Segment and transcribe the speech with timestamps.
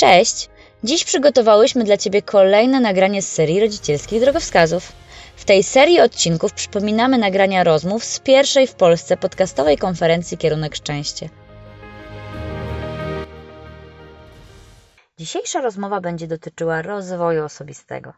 [0.00, 0.50] Cześć!
[0.84, 4.92] Dziś przygotowałyśmy dla Ciebie kolejne nagranie z serii rodzicielskich drogowskazów.
[5.36, 11.28] W tej serii odcinków przypominamy nagrania rozmów z pierwszej w Polsce podcastowej konferencji Kierunek Szczęście.
[15.18, 18.12] Dzisiejsza rozmowa będzie dotyczyła rozwoju osobistego.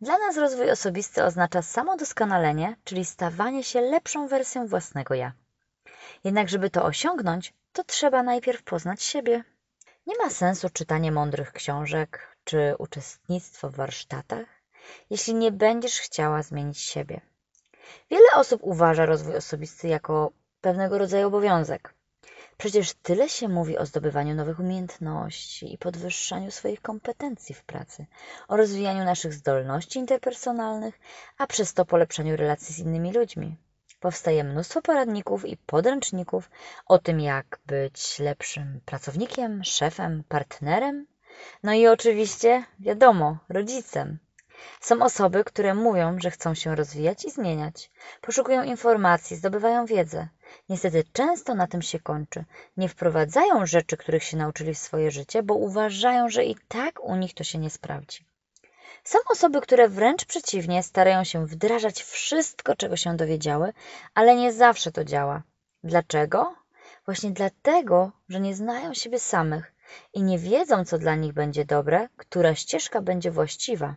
[0.00, 5.32] Dla nas rozwój osobisty oznacza samodoskonalenie, czyli stawanie się lepszą wersją własnego ja.
[6.24, 9.44] Jednak, żeby to osiągnąć, to trzeba najpierw poznać siebie.
[10.06, 14.46] Nie ma sensu czytanie mądrych książek czy uczestnictwo w warsztatach,
[15.10, 17.20] jeśli nie będziesz chciała zmienić siebie.
[18.10, 21.94] Wiele osób uważa rozwój osobisty jako pewnego rodzaju obowiązek.
[22.56, 28.06] Przecież tyle się mówi o zdobywaniu nowych umiejętności i podwyższaniu swoich kompetencji w pracy,
[28.48, 31.00] o rozwijaniu naszych zdolności interpersonalnych,
[31.38, 33.56] a przez to polepszaniu relacji z innymi ludźmi.
[34.04, 36.50] Powstaje mnóstwo poradników i podręczników
[36.86, 41.06] o tym, jak być lepszym pracownikiem, szefem, partnerem,
[41.62, 44.18] no i oczywiście, wiadomo, rodzicem.
[44.80, 47.90] Są osoby, które mówią, że chcą się rozwijać i zmieniać.
[48.20, 50.28] Poszukują informacji, zdobywają wiedzę.
[50.68, 52.44] Niestety często na tym się kończy.
[52.76, 57.16] Nie wprowadzają rzeczy, których się nauczyli w swoje życie, bo uważają, że i tak u
[57.16, 58.26] nich to się nie sprawdzi.
[59.04, 63.72] Są osoby, które wręcz przeciwnie starają się wdrażać wszystko, czego się dowiedziały,
[64.14, 65.42] ale nie zawsze to działa.
[65.84, 66.54] Dlaczego?
[67.04, 69.72] Właśnie dlatego, że nie znają siebie samych
[70.14, 73.94] i nie wiedzą, co dla nich będzie dobre, która ścieżka będzie właściwa.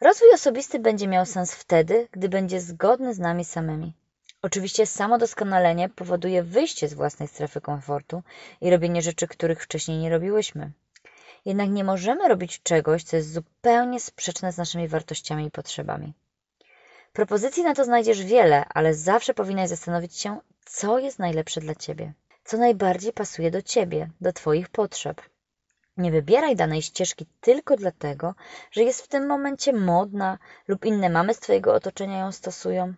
[0.00, 3.94] Rozwój osobisty będzie miał sens wtedy, gdy będzie zgodny z nami samymi.
[4.42, 8.22] Oczywiście samo doskonalenie powoduje wyjście z własnej strefy komfortu
[8.60, 10.72] i robienie rzeczy, których wcześniej nie robiłyśmy.
[11.44, 16.14] Jednak nie możemy robić czegoś, co jest zupełnie sprzeczne z naszymi wartościami i potrzebami.
[17.12, 22.12] Propozycji na to znajdziesz wiele, ale zawsze powinnaś zastanowić się, co jest najlepsze dla Ciebie,
[22.44, 25.22] co najbardziej pasuje do Ciebie, do Twoich potrzeb.
[25.96, 28.34] Nie wybieraj danej ścieżki tylko dlatego,
[28.70, 30.38] że jest w tym momencie modna
[30.68, 32.94] lub inne mamy z Twojego otoczenia ją stosują.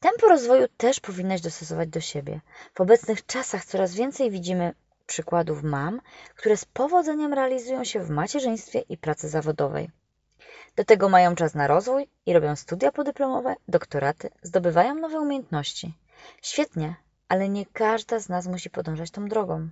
[0.00, 2.40] Tempo rozwoju też powinnaś dostosować do siebie.
[2.74, 4.74] W obecnych czasach coraz więcej widzimy
[5.06, 6.00] przykładów mam,
[6.34, 9.90] które z powodzeniem realizują się w macierzyństwie i pracy zawodowej.
[10.76, 15.94] Do tego mają czas na rozwój i robią studia podyplomowe, doktoraty, zdobywają nowe umiejętności.
[16.42, 16.96] Świetnie,
[17.28, 19.68] ale nie każda z nas musi podążać tą drogą.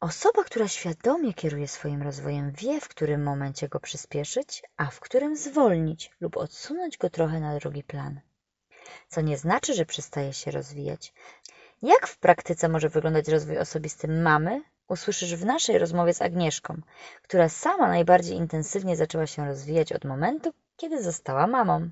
[0.00, 5.36] Osoba, która świadomie kieruje swoim rozwojem, wie, w którym momencie go przyspieszyć, a w którym
[5.36, 8.20] zwolnić lub odsunąć go trochę na drugi plan.
[9.08, 11.14] Co nie znaczy, że przestaje się rozwijać.
[11.82, 16.80] Jak w praktyce może wyglądać rozwój osobisty mamy, usłyszysz w naszej rozmowie z Agnieszką,
[17.22, 21.90] która sama najbardziej intensywnie zaczęła się rozwijać od momentu, kiedy została mamą.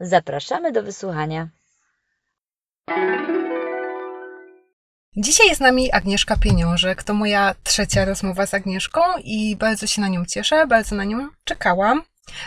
[0.00, 1.48] Zapraszamy do wysłuchania.
[5.16, 7.02] Dzisiaj jest z nami Agnieszka Pieniążek.
[7.02, 11.28] To moja trzecia rozmowa z Agnieszką i bardzo się na nią cieszę, bardzo na nią
[11.44, 12.02] czekałam.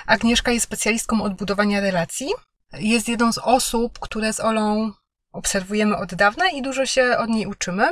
[0.06, 2.30] Agnieszka jest specjalistką odbudowania relacji.
[2.74, 4.92] Jest jedną z osób, które z Olą
[5.31, 7.90] obserwujemy od dawna i dużo się od niej uczymy.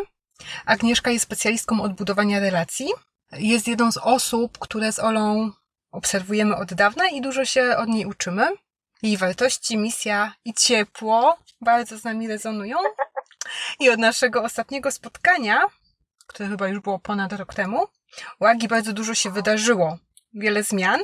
[0.65, 2.89] Agnieszka jest specjalistką odbudowania relacji.
[3.31, 5.51] Jest jedną z osób, które z Olą
[5.91, 8.51] obserwujemy od dawna i dużo się od niej uczymy.
[9.01, 12.77] Jej wartości, misja i ciepło bardzo z nami rezonują.
[13.79, 15.61] I od naszego ostatniego spotkania,
[16.27, 17.87] które chyba już było ponad rok temu,
[18.39, 19.97] u Agi bardzo dużo się wydarzyło.
[20.33, 20.99] Wiele zmian.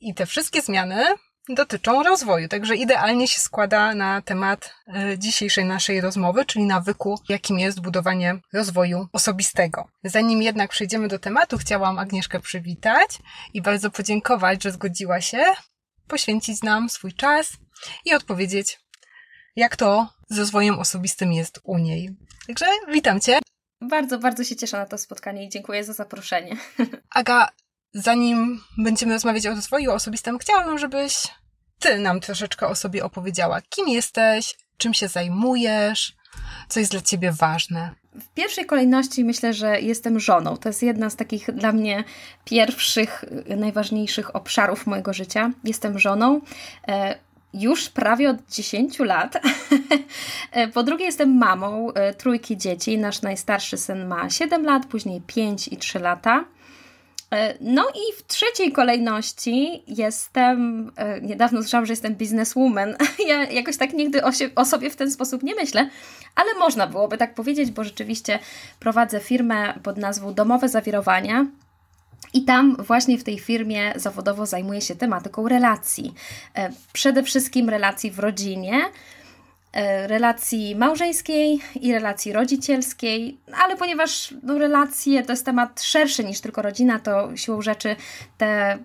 [0.00, 1.04] I te wszystkie zmiany
[1.48, 2.48] dotyczą rozwoju.
[2.48, 8.40] Także idealnie się składa na temat e, dzisiejszej naszej rozmowy, czyli nawyku, jakim jest budowanie
[8.52, 9.88] rozwoju osobistego.
[10.04, 13.18] Zanim jednak przejdziemy do tematu, chciałam Agnieszkę przywitać
[13.54, 15.44] i bardzo podziękować, że zgodziła się
[16.08, 17.52] poświęcić nam swój czas
[18.04, 18.80] i odpowiedzieć,
[19.56, 22.16] jak to z rozwojem osobistym jest u niej.
[22.46, 23.38] Także witam Cię.
[23.80, 26.56] Bardzo, bardzo się cieszę na to spotkanie i dziękuję za zaproszenie.
[27.14, 27.48] Aga,
[27.96, 31.14] zanim będziemy rozmawiać o rozwoju osobistym, chciałabym, żebyś
[31.78, 33.60] ty nam troszeczkę o sobie opowiedziała.
[33.60, 36.16] Kim jesteś, czym się zajmujesz,
[36.68, 37.90] co jest dla ciebie ważne?
[38.14, 40.56] W pierwszej kolejności myślę, że jestem żoną.
[40.56, 42.04] To jest jedna z takich dla mnie
[42.44, 43.24] pierwszych,
[43.56, 45.50] najważniejszych obszarów mojego życia.
[45.64, 46.40] Jestem żoną.
[46.88, 47.18] E,
[47.54, 49.42] już prawie od 10 lat.
[50.74, 52.98] Po drugie, jestem mamą e, trójki dzieci.
[52.98, 56.44] Nasz najstarszy syn ma 7 lat, później 5 i 3 lata.
[57.30, 62.96] E, no i w trzeciej kolejności jestem, e, niedawno słyszałam, że jestem bizneswoman.
[63.28, 65.90] Ja jakoś tak nigdy o, się, o, sobie w ten sposób nie myślę,
[66.34, 68.38] ale można byłoby tak powiedzieć, bo rzeczywiście
[68.80, 71.46] prowadzę firmę pod nazwą Domowe Zawirowania.
[72.34, 76.14] I tam właśnie w tej firmie zawodowo zajmuję się tematyką relacji.
[76.54, 78.80] E, przede wszystkim relacji w rodzinie,
[80.06, 86.62] relacji małżeńskiej i relacji rodzicielskiej, ale ponieważ no, relacje to jest temat szerszy niż tylko
[86.62, 87.96] rodzina, to siłą rzeczy
[88.38, 88.78] te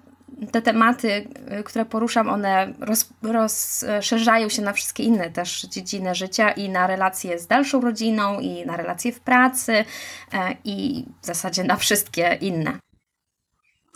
[0.52, 1.28] te tematy,
[1.66, 7.40] które poruszam, one roz, rozszerzają się na wszystkie inne też dziedziny życia i na relacje
[7.40, 9.86] z dalszą rodziną, i na relacje w pracy,
[10.34, 12.80] e, i w zasadzie na wszystkie inne.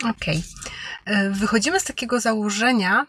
[0.03, 0.44] Okej.
[1.06, 1.30] Okay.
[1.30, 3.06] Wychodzimy z takiego założenia,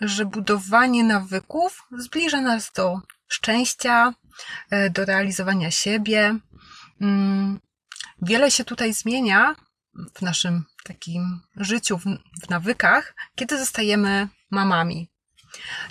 [0.00, 4.14] że budowanie nawyków zbliża nas do szczęścia,
[4.70, 6.38] e, do realizowania siebie.
[7.00, 7.60] Mm,
[8.22, 9.56] wiele się tutaj zmienia
[10.14, 12.04] w naszym takim życiu, w,
[12.50, 15.08] nawykach, kiedy zostajemy mamami.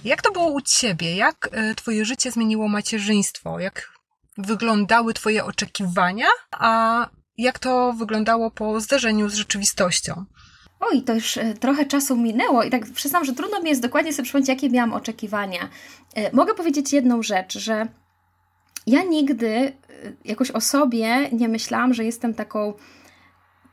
[0.03, 1.15] Jak to było u Ciebie?
[1.15, 3.59] Jak e, Twoje życie zmieniło macierzyństwo?
[3.59, 3.91] Jak
[4.37, 10.25] wyglądały Twoje oczekiwania, a jak to wyglądało po zderzeniu z rzeczywistością?
[10.79, 14.13] Oj, to już e, trochę czasu minęło i tak przyznam, że trudno mi jest dokładnie
[14.13, 15.69] sobie przypomnieć, jakie miałam oczekiwania.
[16.15, 17.87] E, mogę powiedzieć jedną rzecz, że
[18.87, 19.73] ja nigdy
[20.25, 22.73] jakoś o sobie nie myślałam, że jestem taką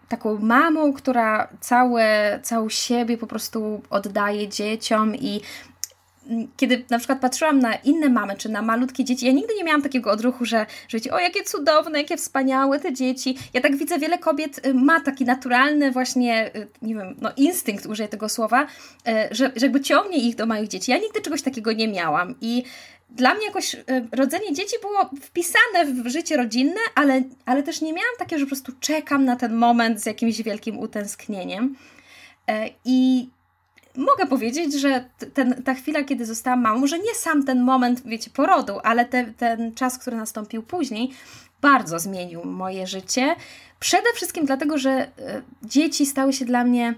[0.09, 5.41] taką mamą, która całe, całą siebie po prostu oddaje dzieciom i
[6.57, 9.83] kiedy na przykład patrzyłam na inne mamy, czy na malutkie dzieci, ja nigdy nie miałam
[9.83, 13.39] takiego odruchu, że, że o jakie cudowne, jakie wspaniałe te dzieci.
[13.55, 17.87] Ja tak widzę, wiele kobiet y, ma taki naturalny właśnie, y, nie wiem, no instynkt,
[17.87, 18.67] użyję tego słowa, y,
[19.31, 20.91] że, że jakby ciągnie ich do małych dzieci.
[20.91, 22.65] Ja nigdy czegoś takiego nie miałam i
[23.11, 23.77] dla mnie jakoś
[24.13, 28.51] rodzenie dzieci było wpisane w życie rodzinne, ale, ale też nie miałam takiego, że po
[28.51, 31.77] prostu czekam na ten moment z jakimś wielkim utęsknieniem.
[32.85, 33.29] I
[33.97, 35.05] mogę powiedzieć, że
[35.35, 39.25] ten, ta chwila, kiedy zostałam mamą, może nie sam ten moment, wiecie, porodu, ale te,
[39.25, 41.11] ten czas, który nastąpił później,
[41.63, 43.37] bardzo zmienił moje życie.
[43.81, 45.09] Przede wszystkim dlatego, że e,
[45.63, 46.95] dzieci stały się dla mnie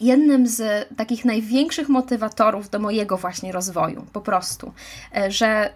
[0.00, 4.72] jednym z takich największych motywatorów do mojego właśnie rozwoju, po prostu.
[5.16, 5.70] E, że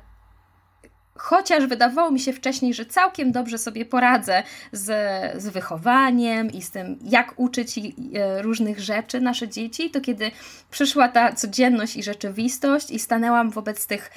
[1.17, 4.43] chociaż wydawało mi się wcześniej, że całkiem dobrze sobie poradzę
[4.73, 4.87] z,
[5.43, 10.31] z wychowaniem i z tym, jak uczyć e, różnych rzeczy nasze dzieci, to kiedy
[10.71, 14.11] przyszła ta codzienność i rzeczywistość i stanęłam wobec tych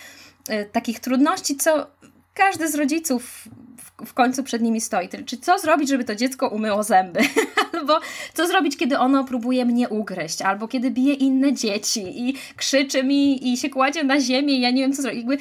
[0.50, 1.88] e, takich trudności, co
[2.34, 3.48] każdy z rodziców
[4.06, 5.10] w końcu przed nimi stoi.
[5.26, 7.20] Czy co zrobić, żeby to dziecko umyło zęby?
[7.80, 8.00] albo
[8.34, 10.42] co zrobić, kiedy ono próbuje mnie ugryźć?
[10.42, 14.72] Albo kiedy bije inne dzieci i krzyczy mi i się kładzie na ziemię i ja
[14.72, 15.20] nie wiem, co zrobić.
[15.20, 15.38] Jakby,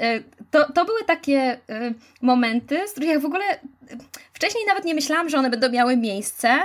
[0.00, 3.58] e, to, to były takie e, momenty, z których ja w ogóle e,
[4.32, 6.58] wcześniej nawet nie myślałam, że one będą miały miejsce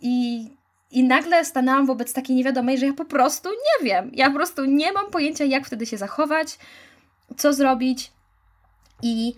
[0.00, 0.46] i
[0.92, 4.10] i nagle stanęłam wobec takiej niewiadomej, że ja po prostu nie wiem.
[4.14, 6.58] Ja po prostu nie mam pojęcia, jak wtedy się zachować,
[7.36, 8.12] co zrobić.
[9.02, 9.34] I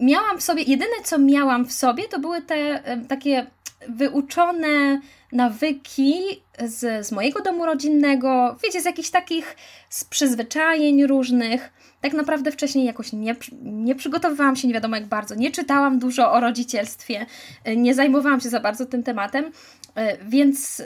[0.00, 3.46] miałam w sobie, jedyne co miałam w sobie, to były te takie
[3.88, 5.00] wyuczone
[5.32, 6.22] nawyki
[6.64, 9.56] z, z mojego domu rodzinnego, wiecie, z jakichś takich
[9.88, 11.72] z przyzwyczajeń różnych.
[12.00, 16.32] Tak naprawdę wcześniej jakoś nie, nie przygotowywałam się nie wiadomo jak bardzo, nie czytałam dużo
[16.32, 17.26] o rodzicielstwie,
[17.76, 19.52] nie zajmowałam się za bardzo tym tematem,
[19.94, 20.82] e, więc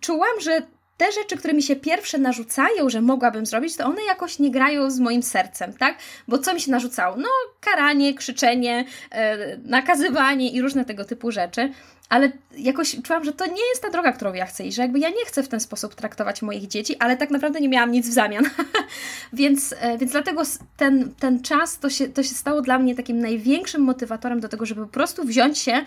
[0.00, 0.62] czułam, że
[0.96, 4.90] te rzeczy, które mi się pierwsze narzucają, że mogłabym zrobić, to one jakoś nie grają
[4.90, 5.98] z moim sercem, tak?
[6.28, 7.16] Bo co mi się narzucało?
[7.16, 7.28] No,
[7.60, 9.18] karanie, krzyczenie, yy,
[9.64, 11.72] nakazywanie i różne tego typu rzeczy.
[12.08, 14.98] Ale jakoś czułam, że to nie jest ta droga, którą ja chcę i że jakby
[14.98, 18.08] ja nie chcę w ten sposób traktować moich dzieci, ale tak naprawdę nie miałam nic
[18.08, 18.44] w zamian.
[19.32, 20.42] więc, yy, więc dlatego
[20.76, 24.66] ten, ten czas to się, to się stało dla mnie takim największym motywatorem do tego,
[24.66, 25.84] żeby po prostu wziąć się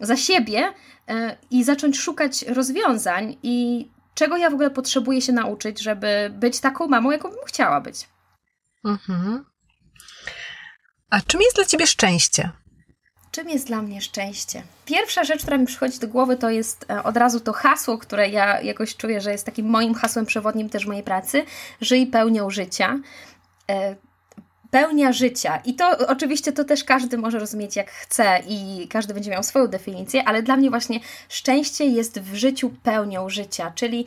[0.00, 0.72] za siebie
[1.08, 1.14] yy,
[1.50, 6.86] i zacząć szukać rozwiązań i czego ja w ogóle potrzebuję się nauczyć, żeby być taką
[6.86, 8.08] mamą, jaką bym chciała być.
[8.84, 9.44] Mhm.
[11.10, 12.50] A czym jest dla Ciebie szczęście?
[13.30, 14.62] Czym jest dla mnie szczęście?
[14.84, 18.28] Pierwsza rzecz, która mi przychodzi do głowy, to jest e, od razu to hasło, które
[18.28, 21.44] ja jakoś czuję, że jest takim moim hasłem przewodnim też mojej pracy.
[21.80, 22.98] Żyj pełnią życia.
[24.70, 25.56] Pełnia życia.
[25.64, 29.66] I to oczywiście to też każdy może rozumieć jak chce i każdy będzie miał swoją
[29.66, 34.06] definicję, ale dla mnie właśnie szczęście jest w życiu pełnią życia, czyli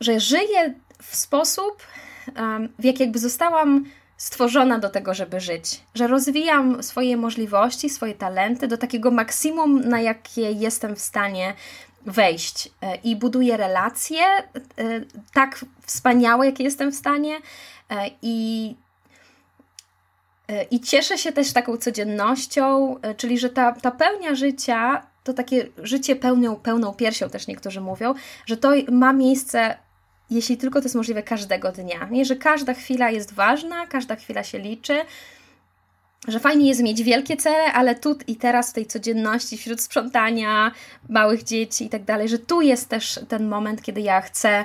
[0.00, 1.82] że żyję w sposób,
[2.78, 3.84] w jaki jakby zostałam
[4.16, 10.00] stworzona do tego, żeby żyć, że rozwijam swoje możliwości, swoje talenty do takiego maksimum, na
[10.00, 11.54] jakie jestem w stanie
[12.06, 14.44] wejść e, i buduję relacje e,
[15.32, 17.36] tak wspaniałe, jakie jestem w stanie
[17.90, 18.76] e, i
[20.70, 25.68] I cieszę się też taką codziennością, e, czyli że ta, ta pełnia życia, to takie
[25.78, 28.14] życie pełnią, pełną piersią też niektórzy mówią,
[28.46, 29.76] że to ma miejsce,
[30.30, 32.08] jeśli tylko to jest możliwe, każdego dnia.
[32.10, 34.94] Nie, że każda chwila jest ważna, każda chwila się liczy,
[36.28, 40.72] że fajnie jest mieć wielkie cele, ale tu i teraz w tej codzienności, wśród sprzątania,
[41.08, 44.64] małych dzieci i tak dalej, że tu jest też ten moment, kiedy ja chcę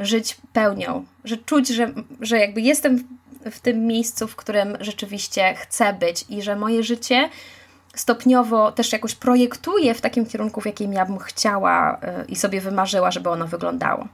[0.00, 3.17] żyć pełnią, że czuć, że, że jakby jestem
[3.50, 7.30] w tym miejscu, w którym rzeczywiście chcę być i że moje życie
[7.94, 12.60] stopniowo też jakoś projektuję w takim kierunku, w jakim ja bym chciała y, i sobie
[12.60, 14.08] wymarzyła, żeby ono wyglądało.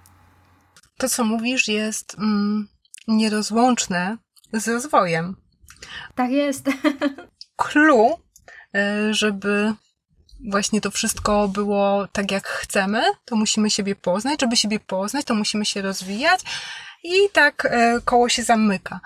[0.98, 2.68] To, co mówisz, jest mm,
[3.08, 4.16] nierozłączne
[4.52, 5.36] z rozwojem.
[6.14, 6.66] Tak jest.
[7.62, 8.18] Clue,
[8.76, 9.74] y, żeby
[10.50, 14.40] właśnie to wszystko było tak, jak chcemy, to musimy siebie poznać.
[14.40, 16.40] Żeby siebie poznać, to musimy się rozwijać
[17.04, 19.00] i tak y, koło się zamyka.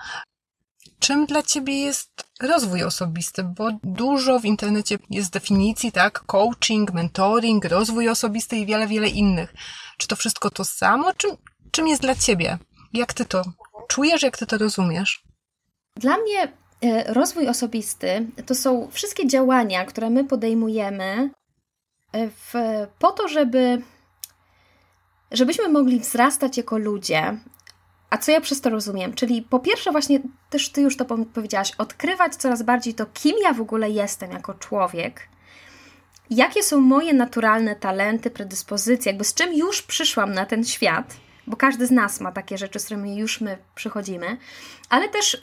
[0.99, 2.09] Czym dla Ciebie jest
[2.41, 3.43] rozwój osobisty?
[3.43, 6.19] Bo dużo w internecie jest definicji, tak?
[6.19, 9.53] Coaching, mentoring, rozwój osobisty i wiele, wiele innych.
[9.97, 11.13] Czy to wszystko to samo?
[11.13, 11.31] Czym,
[11.71, 12.57] czym jest dla Ciebie?
[12.93, 13.43] Jak Ty to
[13.87, 15.23] czujesz, jak Ty to rozumiesz?
[15.95, 21.29] Dla mnie e, rozwój osobisty to są wszystkie działania, które my podejmujemy
[22.11, 22.53] e, w,
[22.99, 23.81] po to, żeby
[25.31, 27.37] żebyśmy mogli wzrastać jako ludzie,
[28.09, 29.13] a co ja przez to rozumiem?
[29.13, 33.53] Czyli po pierwsze, właśnie też ty już to powiedziałaś, odkrywać coraz bardziej to, kim ja
[33.53, 35.29] w ogóle jestem jako człowiek,
[36.29, 41.57] jakie są moje naturalne talenty, predyspozycje, jakby z czym już przyszłam na ten świat, bo
[41.57, 44.37] każdy z nas ma takie rzeczy, z którymi już my przychodzimy,
[44.89, 45.41] ale też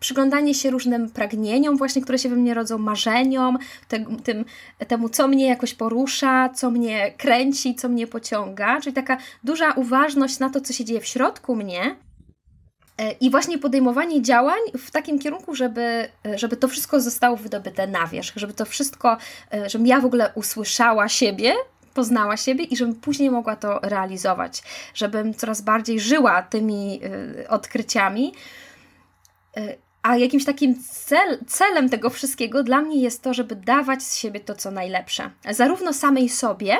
[0.00, 4.44] przyglądanie się różnym pragnieniom, właśnie, które się we mnie rodzą, marzeniom, te, tym,
[4.88, 10.38] temu, co mnie jakoś porusza, co mnie kręci, co mnie pociąga, czyli taka duża uważność
[10.38, 11.96] na to, co się dzieje w środku mnie.
[12.98, 18.06] E, I właśnie podejmowanie działań w takim kierunku, żeby, żeby to wszystko zostało wydobyte na
[18.06, 19.16] wierzch, żeby to wszystko,
[19.52, 21.54] e, żebym ja w ogóle usłyszała siebie,
[21.94, 24.62] poznała siebie i żebym później mogła to realizować,
[24.94, 27.00] żebym coraz bardziej żyła tymi
[27.42, 28.32] e, odkryciami
[30.02, 34.40] a jakimś takim cel, celem tego wszystkiego dla mnie jest to, żeby dawać z siebie
[34.40, 35.30] to, co najlepsze.
[35.50, 36.76] Zarówno samej sobie,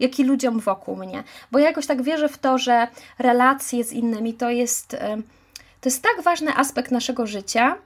[0.00, 1.24] jak i ludziom wokół mnie.
[1.50, 2.88] Bo ja jakoś tak wierzę w to, że
[3.18, 4.96] relacje z innymi to jest,
[5.80, 7.76] to jest tak ważny aspekt naszego życia,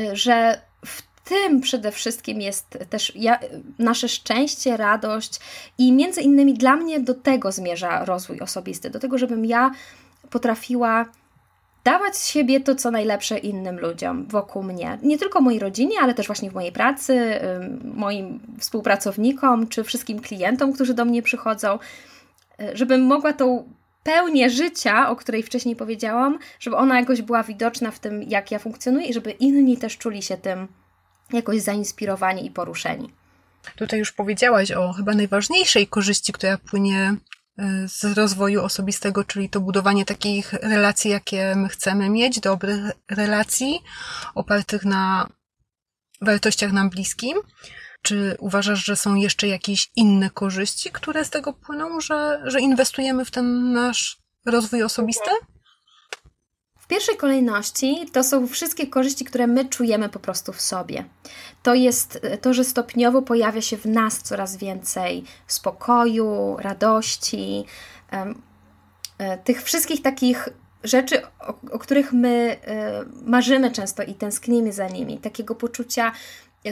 [0.00, 3.38] y, że w tym przede wszystkim jest też ja,
[3.78, 5.40] nasze szczęście, radość
[5.78, 9.70] i między innymi dla mnie do tego zmierza rozwój osobisty, do tego, żebym ja
[10.30, 11.06] potrafiła
[11.86, 14.98] dawać z siebie to, co najlepsze innym ludziom wokół mnie.
[15.02, 17.40] Nie tylko mojej rodzinie, ale też właśnie w mojej pracy,
[17.84, 21.78] moim współpracownikom czy wszystkim klientom, którzy do mnie przychodzą,
[22.60, 23.68] y, żebym mogła tą
[24.02, 28.58] pełnię życia, o której wcześniej powiedziałam, żeby ona jakoś była widoczna w tym, jak ja
[28.58, 30.68] funkcjonuję i żeby inni też czuli się tym
[31.32, 33.10] jakoś zainspirowani i poruszeni.
[33.76, 37.16] Tutaj już powiedziałaś o chyba najważniejszej korzyści, która płynie
[37.86, 43.80] z rozwoju osobistego, czyli to budowanie takich relacji, jakie my chcemy mieć, dobrych relacji,
[44.34, 45.28] opartych na
[46.20, 47.38] wartościach nam bliskim.
[48.02, 53.24] Czy uważasz, że są jeszcze jakieś inne korzyści, które z tego płyną, że, że inwestujemy
[53.24, 55.30] w ten nasz rozwój osobisty?
[56.86, 61.04] W pierwszej kolejności to są wszystkie korzyści, które my czujemy po prostu w sobie.
[61.62, 67.64] To jest to, że stopniowo pojawia się w nas coraz więcej spokoju, radości,
[69.18, 70.48] e, tych wszystkich takich
[70.84, 76.12] rzeczy, o, o których my e, marzymy często i tęsknimy za nimi, takiego poczucia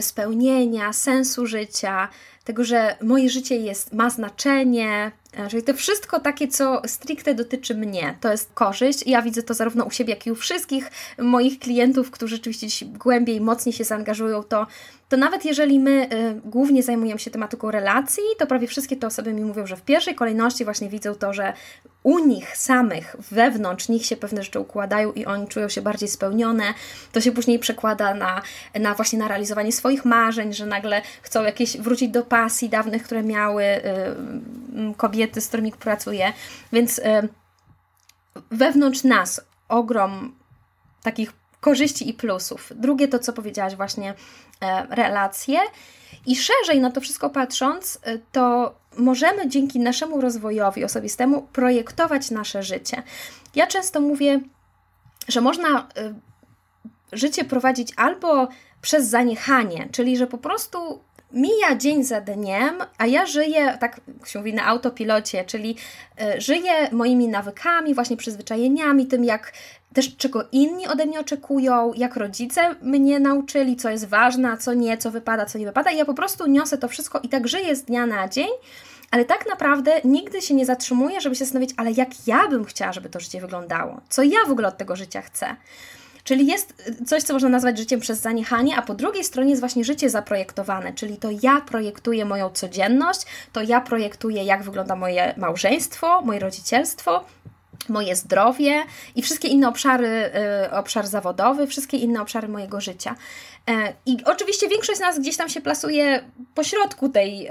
[0.01, 2.09] spełnienia, sensu życia,
[2.45, 7.75] tego, że moje życie jest, ma znaczenie, e, czyli to wszystko takie, co stricte dotyczy
[7.75, 9.07] mnie, to jest korzyść.
[9.07, 13.41] Ja widzę to zarówno u siebie, jak i u wszystkich moich klientów, którzy rzeczywiście głębiej,
[13.41, 14.67] mocniej się zaangażują, to
[15.09, 19.33] to nawet jeżeli my y, głównie zajmujemy się tematyką relacji, to prawie wszystkie te osoby
[19.33, 21.53] mi mówią, że w pierwszej kolejności właśnie widzą to, że
[22.03, 26.63] u nich samych, wewnątrz nich się pewne rzeczy układają i oni czują się bardziej spełnione.
[27.11, 28.41] To się później przekłada na,
[28.79, 33.23] na właśnie na realizowanie swoich marzeń, że nagle chcą jakieś wrócić do pasji dawnych, które
[33.23, 33.81] miały y,
[34.97, 36.33] kobiety, z którymi pracuję.
[36.73, 37.03] Więc y,
[38.51, 40.35] wewnątrz nas ogrom
[41.03, 42.71] takich korzyści i plusów.
[42.75, 44.13] Drugie to, co powiedziałaś właśnie,
[44.61, 45.59] e, relacje.
[46.25, 52.63] I szerzej na to wszystko patrząc, e, to możemy dzięki naszemu rozwojowi osobistemu projektować nasze
[52.63, 53.03] życie.
[53.55, 54.39] Ja często mówię,
[55.27, 55.87] że można
[57.11, 58.47] życie prowadzić albo
[58.81, 60.99] przez zaniechanie, czyli że po prostu
[61.31, 65.75] mija dzień za dniem, a ja żyję, tak się mówi, na autopilocie, czyli
[66.37, 69.53] żyję moimi nawykami, właśnie przyzwyczajeniami, tym jak
[69.93, 74.73] też czego inni ode mnie oczekują, jak rodzice mnie nauczyli, co jest ważne, a co
[74.73, 75.91] nie, co wypada, co nie wypada.
[75.91, 78.49] I ja po prostu niosę to wszystko i tak żyję z dnia na dzień,
[79.11, 82.93] ale tak naprawdę nigdy się nie zatrzymuję, żeby się zastanowić, ale jak ja bym chciała,
[82.93, 85.55] żeby to życie wyglądało, co ja w ogóle od tego życia chcę.
[86.25, 89.83] Czyli jest coś, co można nazwać życiem przez zaniechanie, a po drugiej stronie jest właśnie
[89.83, 93.21] życie zaprojektowane, czyli to ja projektuję moją codzienność,
[93.53, 97.25] to ja projektuję, jak wygląda moje małżeństwo, moje rodzicielstwo,
[97.89, 98.83] moje zdrowie
[99.15, 100.31] i wszystkie inne obszary,
[100.71, 103.15] obszar zawodowy, wszystkie inne obszary mojego życia.
[104.05, 106.23] I oczywiście większość z nas gdzieś tam się plasuje
[106.53, 107.49] po środku tej,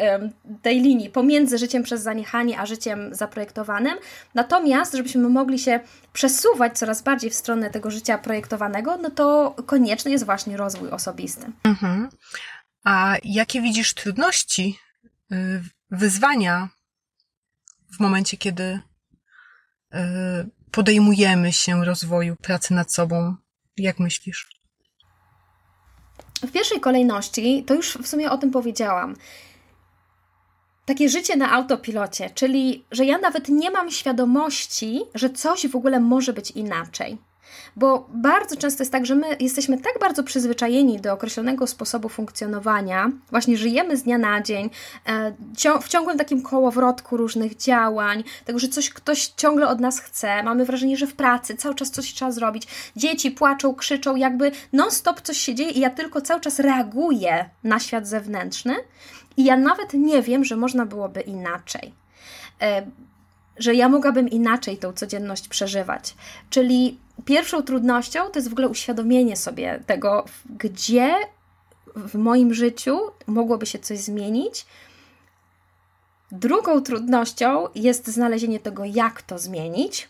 [0.63, 3.95] tej linii, pomiędzy życiem przez zaniechanie a życiem zaprojektowanym.
[4.35, 5.81] Natomiast, żebyśmy mogli się
[6.13, 11.47] przesuwać coraz bardziej w stronę tego życia projektowanego, no to konieczny jest właśnie rozwój osobisty.
[11.65, 12.09] Mhm.
[12.85, 14.79] A jakie widzisz trudności,
[15.33, 16.69] y, wyzwania
[17.97, 18.81] w momencie, kiedy
[20.71, 23.35] podejmujemy się rozwoju pracy nad sobą?
[23.77, 24.49] Jak myślisz?
[26.43, 29.17] W pierwszej kolejności, to już w sumie o tym powiedziałam,
[30.85, 36.01] takie życie na autopilocie, czyli że ja nawet nie mam świadomości, że coś w ogóle
[36.01, 37.19] może być inaczej.
[37.77, 43.11] Bo bardzo często jest tak, że my jesteśmy tak bardzo przyzwyczajeni do określonego sposobu funkcjonowania,
[43.31, 44.71] właśnie żyjemy z dnia na dzień,
[45.07, 45.33] e,
[45.83, 50.65] w ciągłym takim kołowrotku różnych działań, tego, że coś ktoś ciągle od nas chce, mamy
[50.65, 55.39] wrażenie, że w pracy cały czas coś trzeba zrobić, dzieci płaczą, krzyczą, jakby non-stop coś
[55.39, 58.77] się dzieje i ja tylko cały czas reaguję na świat zewnętrzny.
[59.37, 61.95] I ja nawet nie wiem, że można byłoby inaczej.
[62.63, 62.87] E,
[63.57, 66.15] że ja mogłabym inaczej tą codzienność przeżywać.
[66.51, 71.15] Czyli pierwszą trudnością to jest w ogóle uświadomienie sobie tego, gdzie
[71.97, 74.67] w moim życiu mogłoby się coś zmienić.
[76.33, 80.09] Drugą trudnością jest znalezienie tego, jak to zmienić.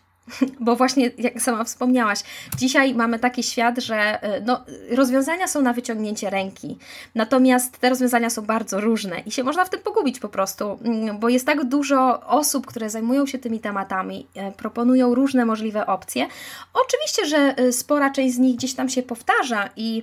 [0.61, 2.21] Bo właśnie, jak sama wspomniałaś,
[2.59, 6.78] dzisiaj mamy taki świat, że y, no, rozwiązania są na wyciągnięcie ręki.
[7.14, 11.19] Natomiast te rozwiązania są bardzo różne i się można w tym pogubić po prostu, mm,
[11.19, 16.26] bo jest tak dużo osób, które zajmują się tymi tematami, y, proponują różne możliwe opcje.
[16.75, 20.02] Oczywiście, że y, spora część z nich gdzieś tam się powtarza i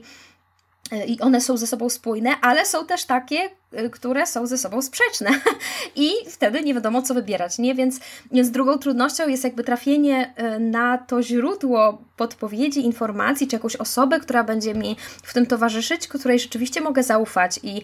[1.08, 4.82] i one są ze sobą spójne, ale są też takie, y, które są ze sobą
[4.82, 5.30] sprzeczne.
[5.96, 7.76] I wtedy nie wiadomo, co wybierać, nie?
[7.76, 8.00] Więc,
[8.32, 14.20] więc drugą trudnością jest jakby trafienie y, na to źródło podpowiedzi, informacji, czy jakąś osobę,
[14.20, 17.82] która będzie mi w tym towarzyszyć, której rzeczywiście mogę zaufać i,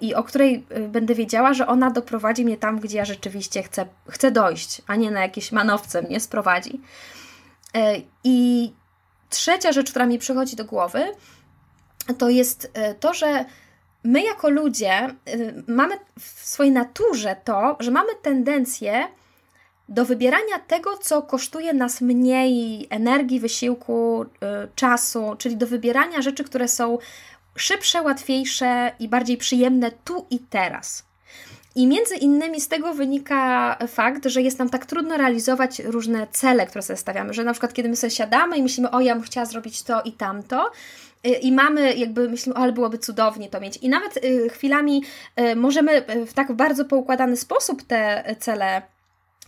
[0.00, 4.30] i o której będę wiedziała, że ona doprowadzi mnie tam, gdzie ja rzeczywiście chcę, chcę
[4.30, 6.80] dojść, a nie na jakieś manowce mnie sprowadzi.
[8.24, 8.72] I
[9.30, 11.04] trzecia rzecz, która mi przychodzi do głowy,
[12.18, 13.44] to jest e, to, że
[14.04, 15.14] my jako ludzie e,
[15.66, 19.08] mamy w swojej naturze to, że mamy tendencję
[19.88, 26.44] do wybierania tego, co kosztuje nas mniej energii, wysiłku, e, czasu, czyli do wybierania rzeczy,
[26.44, 26.98] które są
[27.56, 31.04] szybsze, łatwiejsze i bardziej przyjemne tu i teraz.
[31.74, 36.66] I między innymi z tego wynika fakt, że jest nam tak trudno realizować różne cele,
[36.66, 39.24] które sobie stawiamy, że na przykład kiedy my sobie siadamy i myślimy, o ja bym
[39.24, 40.70] chciała zrobić to i tamto,
[41.42, 43.76] i mamy jakby myślimy, ale byłoby cudownie to mieć.
[43.76, 45.02] I nawet y, chwilami
[45.40, 48.82] y, możemy y, w tak bardzo poukładany sposób te cele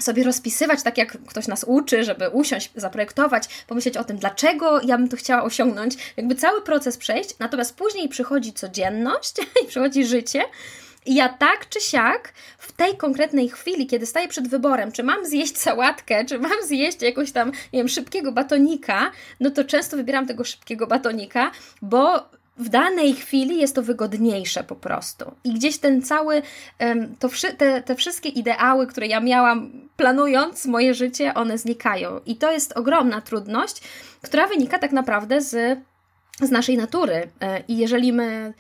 [0.01, 4.99] sobie rozpisywać, tak jak ktoś nas uczy, żeby usiąść, zaprojektować, pomyśleć o tym, dlaczego ja
[4.99, 9.35] bym to chciała osiągnąć, jakby cały proces przejść, natomiast później przychodzi codzienność
[9.65, 10.45] i przychodzi życie
[11.07, 15.59] ja tak czy siak w tej konkretnej chwili, kiedy staję przed wyborem, czy mam zjeść
[15.59, 20.45] sałatkę, czy mam zjeść jakąś tam, nie wiem, szybkiego batonika, no to często wybieram tego
[20.45, 21.51] szybkiego batonika,
[21.83, 22.25] bo
[22.59, 25.25] w danej chwili jest to wygodniejsze po prostu.
[25.45, 26.43] I gdzieś ten cały,
[27.19, 32.21] to, te, te wszystkie ideały, które ja miałam planując moje życie, one znikają.
[32.27, 33.81] I to jest ogromna trudność,
[34.23, 35.79] która wynika tak naprawdę z,
[36.41, 37.29] z naszej natury.
[37.41, 38.55] E, I jeżeli my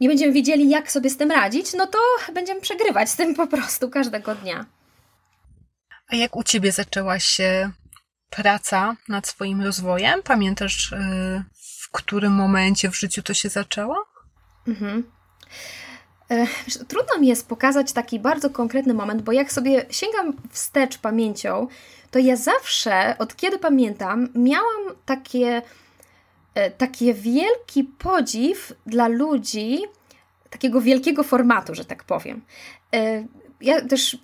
[0.00, 1.98] nie będziemy wiedzieli, jak sobie z tym radzić, no to
[2.34, 4.66] będziemy przegrywać z tym po prostu każdego dnia.
[6.08, 7.70] A jak u ciebie zaczęła się
[8.30, 10.22] praca nad swoim rozwojem?
[10.22, 11.44] Pamiętasz, y,
[11.80, 14.06] w którym momencie w życiu to się zaczęło?
[14.68, 15.10] Mhm.
[16.30, 16.46] E,
[16.88, 21.68] trudno mi jest pokazać taki bardzo konkretny moment, bo jak sobie sięgam wstecz pamięcią,
[22.10, 25.62] to ja zawsze, od kiedy pamiętam, miałam takie
[26.78, 29.78] taki wielki podziw dla ludzi
[30.50, 32.42] takiego wielkiego formatu, że tak powiem.
[32.94, 33.24] E,
[33.60, 34.18] ja też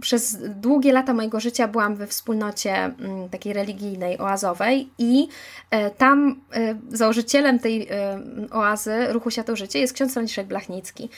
[0.00, 5.28] przez długie lata mojego życia byłam we wspólnocie mm, takiej religijnej, oazowej i
[5.70, 6.40] e, tam
[6.88, 7.88] założycielem tej
[8.50, 11.08] oazy, Ruchu Światło Życie jest ksiądz Franciszek Blachnicki.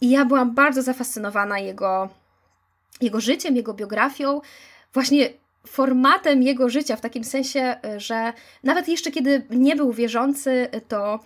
[0.00, 2.08] I ja byłam bardzo zafascynowana jego,
[3.00, 4.40] jego życiem, jego biografią,
[4.94, 5.30] właśnie
[5.66, 8.32] formatem jego życia, w takim sensie, y, że
[8.64, 11.20] nawet jeszcze kiedy nie był wierzący, to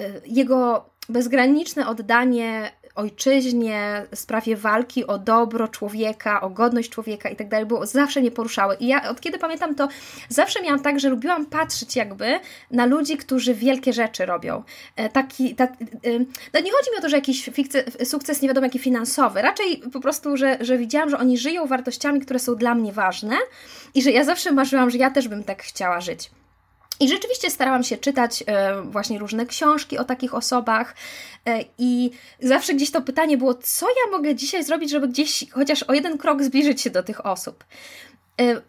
[0.00, 7.48] y, jego bezgraniczne oddanie ojczyźnie, sprawie walki o dobro człowieka, o godność człowieka i tak
[7.48, 8.76] dalej, zawsze mnie poruszały.
[8.80, 9.88] I ja od kiedy pamiętam, to
[10.28, 14.62] zawsze miałam tak, że lubiłam patrzeć jakby na ludzi, którzy wielkie rzeczy robią.
[14.96, 15.72] E, taki, tak,
[16.54, 17.50] no nie chodzi mi o to, że jakiś
[18.04, 22.20] sukces nie wiadomo jaki finansowy, raczej po prostu, że, że widziałam, że oni żyją wartościami,
[22.20, 23.36] które są dla mnie ważne
[23.94, 26.30] i że ja zawsze marzyłam, że ja też bym tak chciała żyć.
[27.00, 30.94] I rzeczywiście starałam się czytać e, właśnie różne książki o takich osobach,
[31.46, 35.82] e, i zawsze gdzieś to pytanie było, co ja mogę dzisiaj zrobić, żeby gdzieś chociaż
[35.82, 37.64] o jeden krok zbliżyć się do tych osób.
[38.40, 38.60] E,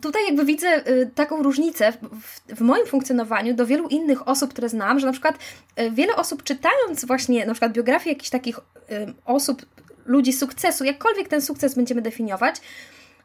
[0.00, 0.82] tutaj jakby widzę
[1.14, 5.38] taką różnicę w, w, moim funkcjonowaniu do wielu innych osób, które znam, że na przykład
[5.90, 8.60] wiele osób czytając właśnie na przykład biografię jakichś takich
[9.24, 9.66] osób,
[10.06, 12.56] ludzi sukcesu, jakkolwiek ten sukces będziemy definiować,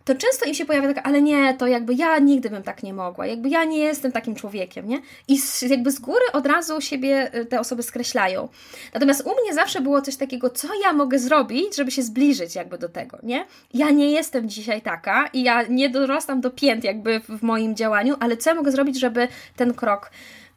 [0.06, 2.94] to często im się pojawia taka, ale nie, to jakby ja nigdy bym tak nie
[2.94, 5.02] mogła, jakby ja nie jestem takim człowiekiem, nie?
[5.28, 8.50] I jakby z góry od razu siebie y, te osoby skreślają.
[8.94, 12.78] Natomiast u mnie zawsze było coś takiego, co ja mogę zrobić, żeby się zbliżyć jakby
[12.78, 13.46] do tego, nie?
[13.74, 18.16] Ja nie jestem dzisiaj taka i ja nie dorostam do pięt jakby w moim działaniu,
[18.20, 20.12] ale co ja mogę zrobić, żeby ten krok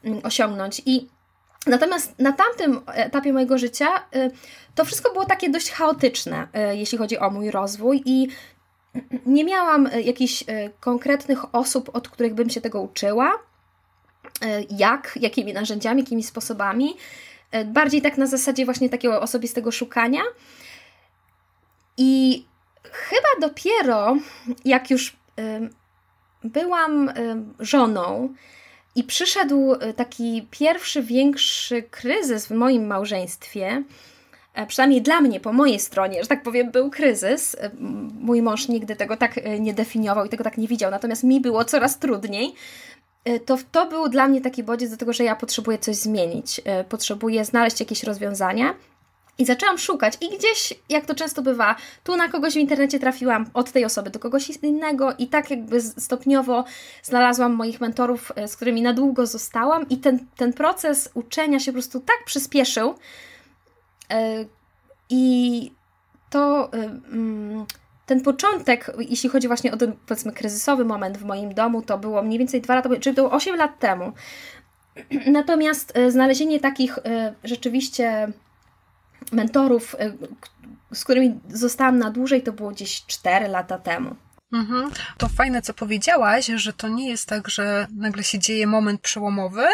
[0.04, 1.08] mm, osiągnąć i
[1.66, 4.30] Natomiast na tamtym etapie mojego życia y,
[4.74, 8.28] to wszystko było takie dość chaotyczne, y, jeśli chodzi o mój rozwój, i
[9.26, 13.38] nie miałam e, jakichś e, konkretnych osób, od których bym się tego uczyła.
[14.42, 16.96] E, jak, jakimi narzędziami, jakimi sposobami.
[17.66, 20.20] Bardziej tak na zasadzie właśnie takiego osobistego szukania.
[21.96, 22.44] I
[22.92, 24.16] chyba dopiero
[24.64, 25.16] jak już
[26.44, 27.12] byłam
[27.58, 28.34] żoną
[28.94, 33.82] i przyszedł taki pierwszy większy kryzys w moim małżeństwie,
[34.68, 37.56] przynajmniej dla mnie, po mojej stronie, że tak powiem, był kryzys.
[37.60, 37.70] E,
[38.20, 41.40] mój mąż nigdy tego tak e, nie definiował i tego tak nie widział, natomiast mi
[41.40, 42.54] było coraz trudniej.
[43.46, 47.44] To, to był dla mnie taki bodziec do tego, że ja potrzebuję coś zmienić, potrzebuję
[47.44, 48.74] znaleźć jakieś rozwiązania.
[49.38, 53.46] I zaczęłam szukać, i gdzieś, jak to często bywa, tu na kogoś w internecie trafiłam,
[53.54, 56.64] od tej osoby do kogoś innego, i tak jakby stopniowo
[57.02, 61.76] znalazłam moich mentorów, z którymi na długo zostałam, i ten, ten proces uczenia się po
[61.76, 62.96] prostu tak przyspieszył, E,
[65.10, 65.72] I
[66.30, 67.66] to e, mm,
[68.06, 72.22] ten początek, jeśli chodzi właśnie o ten powiedzmy kryzysowy moment w moim domu, to było
[72.22, 74.12] mniej więcej dwa lata, czyli to było 8 lat temu.
[75.26, 76.98] Natomiast e, znalezienie takich
[77.44, 78.32] rzeczywiście
[79.32, 79.96] mentorów,
[80.92, 84.16] z którymi zostałam na dłużej, to było gdzieś 4 lata temu.
[84.52, 84.90] Mhm.
[85.18, 89.64] To fajne, co powiedziałaś, że to nie jest tak, że nagle się dzieje moment przełomowy,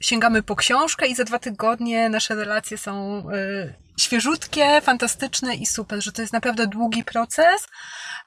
[0.00, 6.02] sięgamy po książkę i za dwa tygodnie nasze relacje są y, świeżutkie, fantastyczne i super,
[6.02, 7.62] że to jest naprawdę długi proces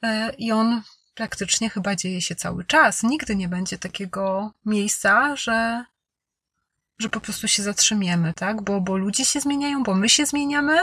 [0.05, 0.81] y, i on
[1.15, 3.03] praktycznie chyba dzieje się cały czas.
[3.03, 5.85] Nigdy nie będzie takiego miejsca, że,
[6.99, 8.61] że po prostu się zatrzymiemy, tak?
[8.61, 10.79] Bo, bo ludzie się zmieniają, bo my się zmieniamy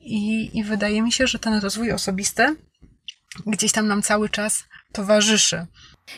[0.00, 2.56] i, i wydaje mi się, że ten rozwój osobisty
[3.46, 5.66] gdzieś tam nam cały czas towarzyszy.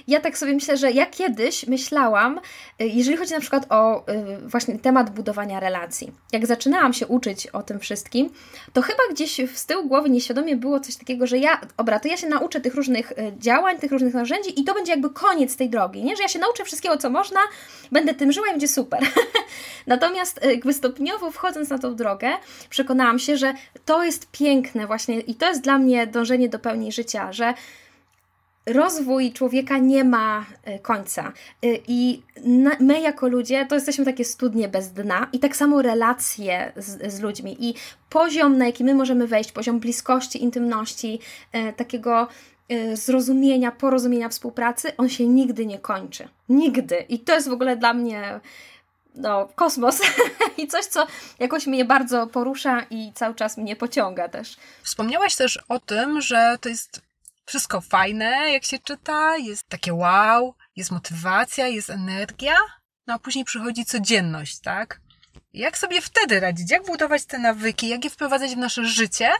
[0.08, 2.40] Ja tak sobie myślę, że ja kiedyś myślałam,
[2.80, 6.12] y, jeżeli chodzi na przykład o y, właśnie temat budowania relacji.
[6.32, 8.30] Jak zaczynałam się uczyć o tym wszystkim,
[8.72, 12.16] to chyba gdzieś z tyłu głowy nieświadomie było coś takiego, że ja, dobra, to ja
[12.16, 15.70] się nauczę tych różnych y, działań, tych różnych narzędzi i to będzie jakby koniec tej
[15.70, 16.16] drogi, nie?
[16.16, 17.40] Że ja się nauczę wszystkiego, co można,
[17.92, 19.00] będę tym żyła i będzie super.
[19.86, 22.30] Natomiast jakby stopniowo wchodząc na tą drogę,
[22.70, 26.92] przekonałam się, że to jest piękne właśnie i to jest dla mnie dążenie do pełni
[26.92, 27.54] życia, że
[28.68, 31.32] rozwój człowieka nie ma e, końca.
[31.62, 32.22] E, I
[32.80, 37.20] my, jako ludzie, to jesteśmy takie studnie bez dna, i tak samo relacje z, z
[37.20, 37.56] ludźmi.
[37.60, 37.74] I
[38.10, 41.20] poziom, na jaki my możemy wejść, poziom bliskości, intymności,
[41.52, 42.28] e, takiego
[42.94, 46.28] zrozumienia, porozumienia, współpracy, on się nigdy nie kończy.
[46.48, 46.96] Nigdy.
[47.08, 48.40] I to jest w ogóle dla mnie
[49.14, 50.00] no, kosmos
[50.58, 51.06] i coś, co
[51.38, 54.56] jakoś mnie bardzo porusza i cały czas mnie pociąga też.
[54.82, 57.07] Wspomniałaś też o tym, że to jest
[57.48, 62.54] wszystko fajne, jak się czyta, jest takie wow, jest motywacja, jest energia,
[63.06, 65.00] no a później przychodzi codzienność, tak?
[65.52, 66.70] Jak sobie wtedy radzić?
[66.70, 67.88] Jak budować te nawyki?
[67.88, 69.30] Jak je wprowadzać w nasze życie,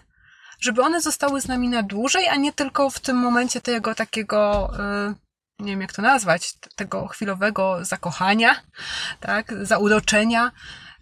[0.61, 4.71] żeby one zostały z nami na dłużej, a nie tylko w tym momencie tego takiego,
[5.59, 8.63] yy, nie wiem jak to nazwać, tego chwilowego zakochania,
[9.21, 9.55] tak?
[9.63, 10.53] Zauroczenia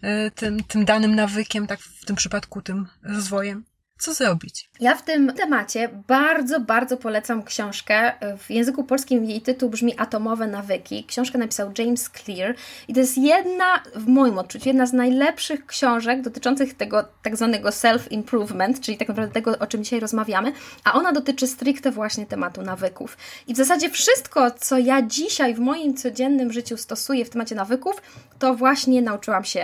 [0.01, 3.65] yy, tym, tym danym nawykiem, tak w tym przypadku tym rozwojem.
[3.99, 4.69] Co zrobić?
[4.79, 8.13] Ja w tym temacie bardzo, bardzo polecam książkę.
[8.37, 11.03] W języku polskim jej tytuł brzmi Atomowe nawyki.
[11.03, 12.55] Książkę napisał James Clear
[12.87, 17.69] i to jest jedna, w moim odczuciu, jedna z najlepszych książek dotyczących tego tak zwanego
[17.69, 22.61] self-improvement, czyli tak naprawdę tego, o czym dzisiaj rozmawiamy, a ona dotyczy stricte właśnie tematu
[22.61, 23.17] nawyków.
[23.47, 28.01] I w zasadzie wszystko, co ja dzisiaj w moim codziennym życiu stosuję w temacie nawyków,
[28.39, 29.59] to właśnie nauczyłam się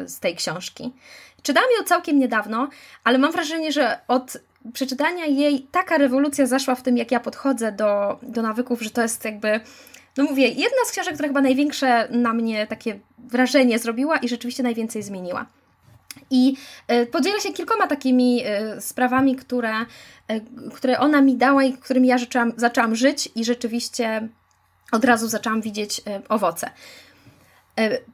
[0.00, 0.92] yy, z tej książki.
[1.42, 2.68] Czytałam ją całkiem niedawno,
[3.04, 4.36] ale mam wrażenie, że od
[4.72, 9.02] przeczytania jej taka rewolucja zaszła w tym, jak ja podchodzę do, do nawyków, że to
[9.02, 9.60] jest jakby
[10.18, 14.62] no mówię, jedna z książek, która chyba największe na mnie takie wrażenie zrobiła i rzeczywiście
[14.62, 15.46] najwięcej zmieniła.
[16.30, 16.56] I
[16.88, 19.72] e, podzielę się kilkoma takimi e, sprawami, które,
[20.28, 20.40] e,
[20.74, 24.28] które ona mi dała i którymi ja zaczęłam, zaczęłam żyć i rzeczywiście
[24.92, 26.70] od razu zaczęłam widzieć owoce.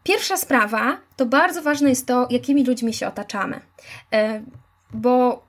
[0.03, 3.61] Pierwsza sprawa to bardzo ważne jest to, jakimi ludźmi się otaczamy.
[4.92, 5.44] Bo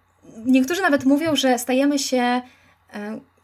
[0.46, 2.42] niektórzy nawet mówią, że stajemy się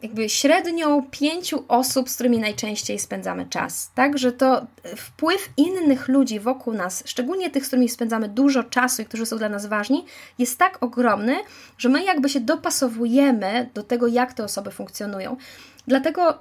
[0.02, 3.90] jakby średnią pięciu osób, z którymi najczęściej spędzamy czas.
[3.94, 9.02] Tak, że to wpływ innych ludzi wokół nas, szczególnie tych, z którymi spędzamy dużo czasu
[9.02, 10.04] i którzy są dla nas ważni,
[10.38, 11.36] jest tak ogromny,
[11.78, 15.36] że my jakby się dopasowujemy do tego, jak te osoby funkcjonują.
[15.86, 16.38] Dlatego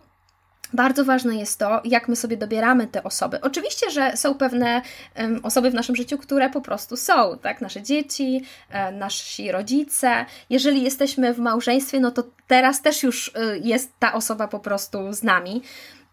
[0.74, 3.42] bardzo ważne jest to, jak my sobie dobieramy te osoby.
[3.42, 4.82] Oczywiście, że są pewne
[5.18, 7.62] um, osoby w naszym życiu, które po prostu są, tak?
[7.62, 10.26] Nasze dzieci, e, nasi rodzice.
[10.50, 15.14] Jeżeli jesteśmy w małżeństwie, no to teraz też już y, jest ta osoba po prostu
[15.14, 15.62] z nami.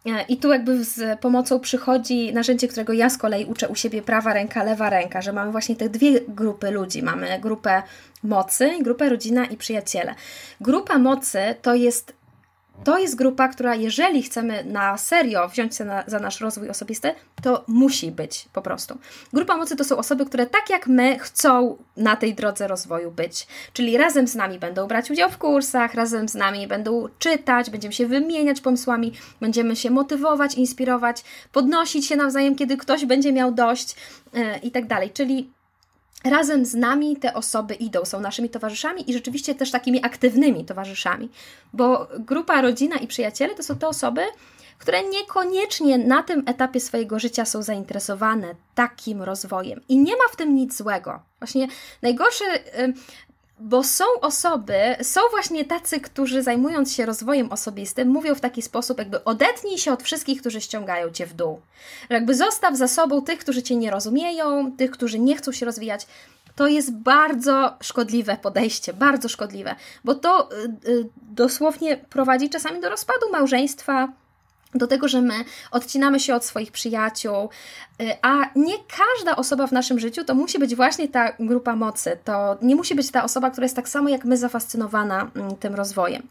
[0.07, 4.03] E, I tu jakby z pomocą przychodzi narzędzie, którego ja z kolei uczę u siebie
[4.03, 7.03] prawa ręka, lewa ręka, że mamy właśnie te dwie grupy ludzi.
[7.03, 7.83] Mamy grupę
[8.23, 10.15] mocy, grupę rodzina i przyjaciele.
[10.61, 12.18] Grupa mocy to jest
[12.85, 17.15] to jest grupa, która jeżeli chcemy na serio wziąć się na, za nasz rozwój osobisty,
[17.43, 18.99] to musi być po prostu.
[19.33, 23.47] Grupa mocy to są osoby, które tak jak my chcą na tej drodze rozwoju być.
[23.73, 27.95] Czyli razem z nami będą brać udział w kursach, razem z nami będą czytać, będziemy
[27.95, 33.97] się wymieniać pomysłami, będziemy się motywować, inspirować, podnosić się nawzajem, kiedy ktoś będzie miał dość
[34.33, 35.11] yy, i tak dalej.
[35.11, 35.51] Czyli
[36.25, 41.31] razem z nami te osoby idą, są naszymi towarzyszami i rzeczywiście też takimi aktywnymi towarzyszami,
[41.73, 44.23] bo grupa rodzina i przyjaciele to są te osoby,
[44.79, 49.81] które niekoniecznie na tym etapie swojego życia są zainteresowane takim rozwojem.
[49.89, 51.23] I nie ma w tym nic złego.
[51.39, 51.69] Właśnie
[52.03, 52.45] najgorsze
[53.61, 58.99] bo są osoby, są właśnie tacy, którzy zajmując się rozwojem osobistym, mówią w taki sposób,
[58.99, 61.61] jakby odetnij się od wszystkich, którzy ściągają cię w dół.
[62.09, 66.07] Jakby zostaw za sobą tych, którzy cię nie rozumieją, tych, którzy nie chcą się rozwijać.
[66.57, 72.91] To jest bardzo szkodliwe podejście, bardzo szkodliwe, bo to y, y, dosłownie prowadzi czasami do
[72.91, 74.09] rozpadu małżeństwa,
[74.75, 75.35] do tego, że my
[75.71, 77.49] odcinamy się od swoich przyjaciół,
[78.03, 82.19] y, a nie każda osoba w naszym życiu to musi być właśnie ta grupa mocy.
[82.25, 85.75] To nie musi być ta osoba, która jest tak samo jak my zafascynowana mm, tym
[85.75, 86.23] rozwojem.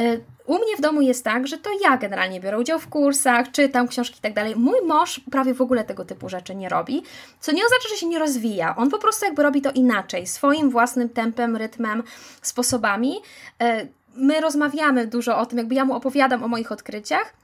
[0.00, 3.50] Y, u mnie w domu jest tak, że to ja generalnie biorę udział w kursach,
[3.50, 4.56] czytam książki i tak dalej.
[4.56, 7.02] Mój mąż prawie w ogóle tego typu rzeczy nie robi,
[7.40, 8.76] co nie oznacza, że się nie rozwija.
[8.76, 12.02] On po prostu jakby robi to inaczej, swoim własnym tempem, rytmem,
[12.42, 13.16] sposobami.
[13.62, 17.34] Y, my rozmawiamy dużo o tym, jakby ja mu opowiadam o moich odkryciach,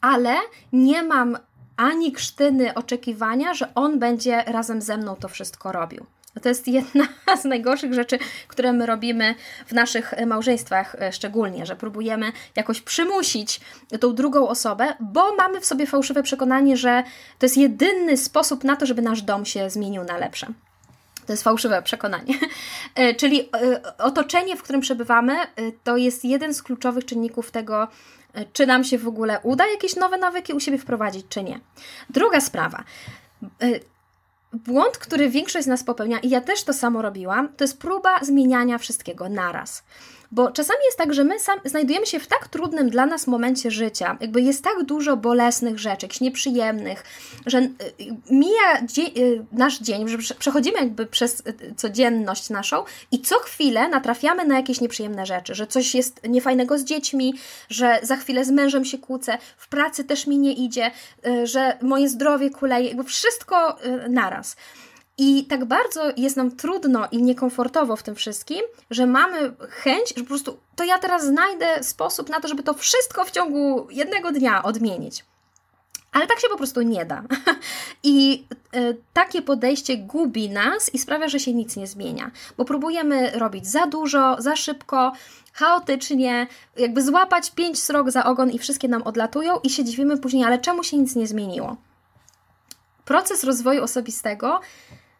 [0.00, 0.34] ale
[0.72, 1.38] nie mam
[1.76, 6.06] ani krztyny oczekiwania, że on będzie razem ze mną to wszystko robił.
[6.42, 7.08] To jest jedna
[7.42, 9.34] z najgorszych rzeczy, które my robimy
[9.66, 13.60] w naszych małżeństwach, e, szczególnie, że próbujemy jakoś przymusić
[14.00, 17.02] tą drugą osobę, bo mamy w sobie fałszywe przekonanie, że
[17.38, 20.46] to jest jedyny sposób na to, żeby nasz dom się zmienił na lepsze.
[21.26, 22.34] To jest fałszywe przekonanie.
[22.94, 25.36] E, czyli e, otoczenie, w którym przebywamy,
[25.84, 27.88] to jest jeden z kluczowych czynników tego,
[28.52, 31.60] czy nam się w ogóle uda jakieś nowe nawyki u siebie wprowadzić, czy nie.
[32.10, 32.84] Druga sprawa.
[33.42, 33.66] E,
[34.52, 38.18] błąd, który większość z nas popełnia, i ja też to samo robiłam, to jest próba
[38.22, 39.82] zmieniania wszystkiego naraz.
[40.30, 43.70] Bo czasami jest tak, że my sam znajdujemy się w tak trudnym dla nas momencie
[43.70, 47.04] życia, jakby jest tak dużo bolesnych rzeczy, jakichś nieprzyjemnych,
[47.46, 47.70] że y,
[48.30, 53.88] mija dzie y, nasz dzień, że przechodzimy jakby przez y, codzienność naszą i co chwilę
[53.88, 57.34] natrafiamy na jakieś nieprzyjemne rzeczy, że coś jest niefajnego z dziećmi,
[57.68, 60.90] że za chwilę z mężem się kłócę, w pracy też mi nie idzie,
[61.44, 63.76] że moje zdrowie kuleje, jakby wszystko
[64.08, 64.56] naraz.
[65.18, 70.22] I tak bardzo jest nam trudno i niekomfortowo w tym wszystkim, że mamy chęć, że
[70.22, 74.32] po prostu to ja teraz znajdę sposób na to, żeby to wszystko w ciągu jednego
[74.32, 75.24] dnia odmienić.
[76.12, 77.22] Ale tak się po prostu nie da.
[78.02, 78.44] I
[78.76, 83.66] y, takie podejście gubi nas i sprawia, że się nic nie zmienia, bo próbujemy robić
[83.66, 85.12] za dużo, za szybko,
[85.52, 90.44] chaotycznie, jakby złapać pięć srok za ogon i wszystkie nam odlatują i się dziwimy później,
[90.44, 91.76] ale czemu się nic nie zmieniło?
[93.04, 94.60] Proces rozwoju osobistego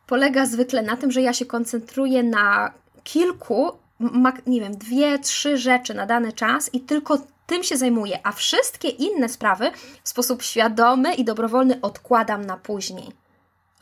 [0.09, 2.73] polega zwykle na tym, że ja się koncentruję na
[3.05, 3.73] kilku,
[4.47, 8.89] nie wiem, dwie, trzy rzeczy na dany czas i tylko tym się zajmuję, a wszystkie
[8.89, 9.71] inne sprawy
[10.05, 13.13] w sposób świadomy i dobrowolny odkładam na później.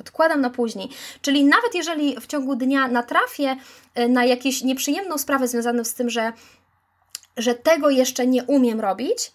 [0.00, 0.88] Odkładam na później.
[1.20, 3.56] Czyli nawet jeżeli w ciągu dnia natrafię
[3.94, 6.32] e, na jakieś nieprzyjemną sprawę związaną z tym, że,
[7.36, 9.32] że tego jeszcze nie umiem robić,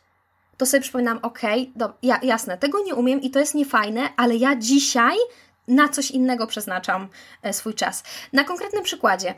[0.58, 1.40] to sobie przypominam, ok,
[1.76, 5.18] do, ja, jasne, tego nie umiem i to jest niefajne, ale ja dzisiaj
[5.72, 7.08] na coś innego przeznaczam
[7.44, 8.04] e, swój czas.
[8.34, 9.34] Na konkretnym przykładzie.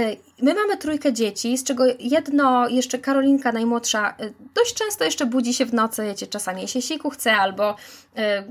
[0.00, 5.26] E, my mamy trójkę dzieci, z czego jedno, jeszcze Karolinka najmłodsza, e, dość często jeszcze
[5.26, 7.76] budzi się w nocy, wiecie, czasami się siku chce, albo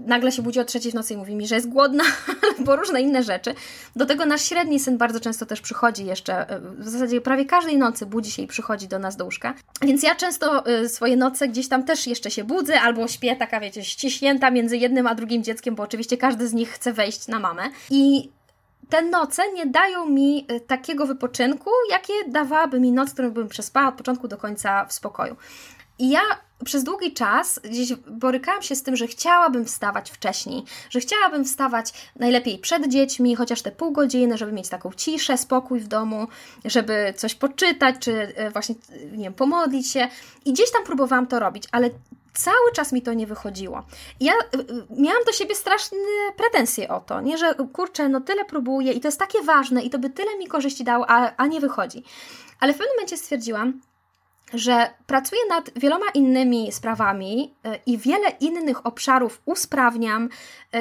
[0.05, 2.03] nagle się budzi o trzeciej w nocy i mówi mi, że jest głodna,
[2.57, 3.53] albo różne inne rzeczy.
[3.95, 6.45] Do tego nasz średni syn bardzo często też przychodzi jeszcze,
[6.77, 9.53] w zasadzie prawie każdej nocy budzi się i przychodzi do nas do łóżka.
[9.81, 13.83] Więc ja często swoje noce gdzieś tam też jeszcze się budzę, albo śpię taka, wiecie,
[13.83, 17.63] ściśnięta między jednym a drugim dzieckiem, bo oczywiście każdy z nich chce wejść na mamę.
[17.89, 18.29] I
[18.89, 23.87] te noce nie dają mi y, takiego wypoczynku, jakie dawałaby mi noc, którą bym przespała
[23.87, 25.35] od początku do końca w spokoju.
[25.99, 26.21] I ja
[26.65, 31.93] przez długi czas gdzieś borykałam się z tym, że chciałabym wstawać wcześniej, że chciałabym wstawać
[32.15, 36.27] najlepiej przed dziećmi, chociaż te pół godziny, żeby mieć taką ciszę, spokój w domu,
[36.65, 38.75] żeby coś poczytać, czy y, właśnie,
[39.11, 40.07] nie wiem, pomodlić się.
[40.45, 41.89] I gdzieś tam próbowałam to robić, ale
[42.39, 43.83] cały czas mi to nie wychodziło.
[44.19, 45.97] Ja y, y, miałam do siebie straszne
[46.37, 49.89] pretensje o to, nie, że kurczę, no tyle próbuję i to jest takie ważne i
[49.89, 52.03] to by tyle mi korzyści dało, a, a nie wychodzi.
[52.59, 53.81] Ale w pewnym momencie stwierdziłam,
[54.53, 60.29] że pracuję nad wieloma innymi sprawami y, i wiele innych obszarów usprawniam,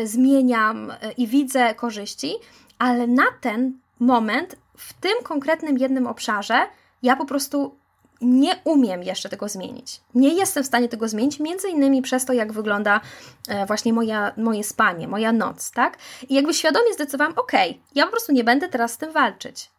[0.04, 2.34] zmieniam i widzę korzyści,
[2.78, 6.66] ale na ten moment, w tym konkretnym jednym obszarze,
[7.02, 7.76] ja po prostu
[8.20, 10.00] nie umiem jeszcze tego zmienić.
[10.14, 13.00] Nie jestem w stanie tego zmienić, między innymi przez to, jak wygląda
[13.48, 15.98] e, właśnie moja, moje spanie, moja noc, tak?
[16.28, 17.52] I jakby świadomie zdecydowałam, ok,
[17.94, 19.70] ja po prostu nie będę teraz z tym walczyć.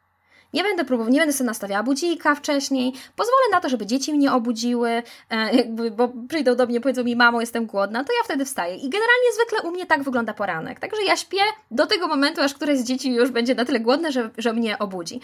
[0.54, 4.34] Nie będę próbował, nie będę sobie nastawiała budzika wcześniej, pozwolę na to, żeby dzieci mnie
[4.34, 8.46] obudziły, e, jakby, bo przyjdą do mnie, powiedzą mi, mamo, jestem głodna, to ja wtedy
[8.46, 8.76] wstaję.
[8.76, 10.80] I generalnie zwykle u mnie tak wygląda poranek.
[10.80, 14.12] Także ja śpię do tego momentu, aż któreś z dzieci już będzie na tyle głodne,
[14.12, 15.22] że, że mnie obudzi.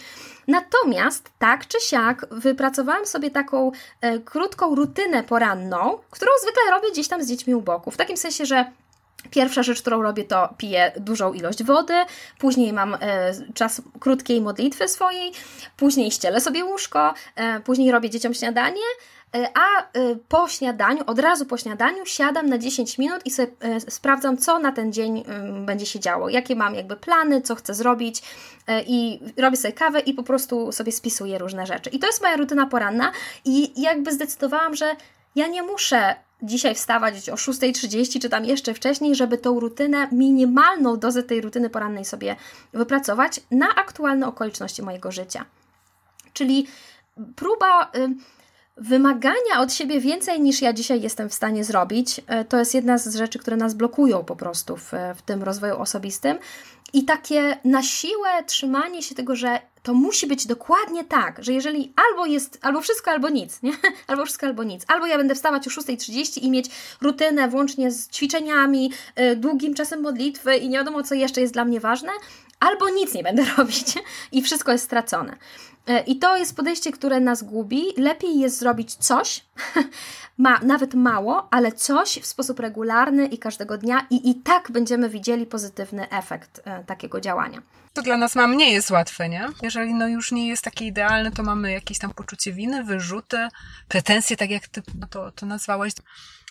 [0.47, 7.07] Natomiast tak czy siak wypracowałam sobie taką e, krótką rutynę poranną, którą zwykle robię gdzieś
[7.07, 7.91] tam z dziećmi u boku.
[7.91, 8.65] W takim sensie, że
[9.31, 11.93] Pierwsza rzecz, którą robię, to piję dużą ilość wody,
[12.39, 12.97] później mam e,
[13.53, 15.31] czas krótkiej modlitwy swojej,
[15.77, 18.81] później ścielę sobie łóżko, e, później robię dzieciom śniadanie,
[19.35, 23.51] e, a e, po śniadaniu, od razu po śniadaniu, siadam na 10 minut i sobie
[23.59, 25.23] e, sprawdzam, co na ten dzień
[25.65, 28.21] będzie się działo, jakie mam jakby plany, co chcę zrobić
[28.67, 31.89] e, i robię sobie kawę i po prostu sobie spisuję różne rzeczy.
[31.89, 33.11] I to jest moja rutyna poranna
[33.45, 34.95] i jakby zdecydowałam, że
[35.35, 40.97] ja nie muszę dzisiaj wstawać o 6.30 czy tam jeszcze wcześniej, żeby tą rutynę, minimalną
[40.97, 42.35] dozę tej rutyny porannej sobie
[42.73, 45.45] wypracować na aktualne okoliczności mojego życia.
[46.33, 46.67] Czyli
[47.35, 48.15] próba y,
[48.77, 52.97] wymagania od siebie więcej niż ja dzisiaj jestem w stanie zrobić, y, to jest jedna
[52.97, 56.37] z rzeczy, które nas blokują po prostu w, w tym rozwoju osobistym.
[56.95, 61.93] I takie na siłę trzymanie się tego, że to musi być dokładnie tak, że jeżeli
[62.09, 63.71] albo jest, albo wszystko, albo nic, nie?
[64.07, 64.83] Albo wszystko, albo nic.
[64.87, 66.65] Albo ja będę wstawać o 6.30 i mieć
[67.01, 71.65] rutynę włącznie z ćwiczeniami, yy, długim czasem modlitwy i nie wiadomo, co jeszcze jest dla
[71.65, 72.09] mnie ważne,
[72.59, 73.95] albo nic nie będę robić
[74.31, 75.37] i wszystko jest stracone.
[75.87, 77.83] Yy, I to jest podejście, które nas gubi.
[77.97, 79.45] Lepiej jest zrobić coś,
[80.37, 85.09] ma nawet mało, ale coś w sposób regularny i każdego dnia, i i tak będziemy
[85.09, 87.61] widzieli pozytywny efekt yy, takiego działania
[87.95, 89.47] to dla nas mam nie jest łatwe, nie?
[89.61, 93.47] Jeżeli no już nie jest takie idealne, to mamy jakieś tam poczucie winy, wyrzuty,
[93.87, 95.93] pretensje, tak jak ty to, to nazwałaś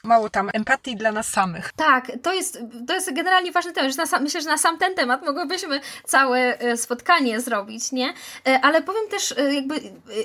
[0.04, 1.72] mało tam empatii dla nas samych.
[1.76, 3.92] Tak, to jest, to jest generalnie ważny temat.
[3.92, 8.14] Że sam, myślę, że na sam ten temat mogłybyśmy całe e, spotkanie zrobić, nie?
[8.46, 9.80] E, ale powiem też, e, jakby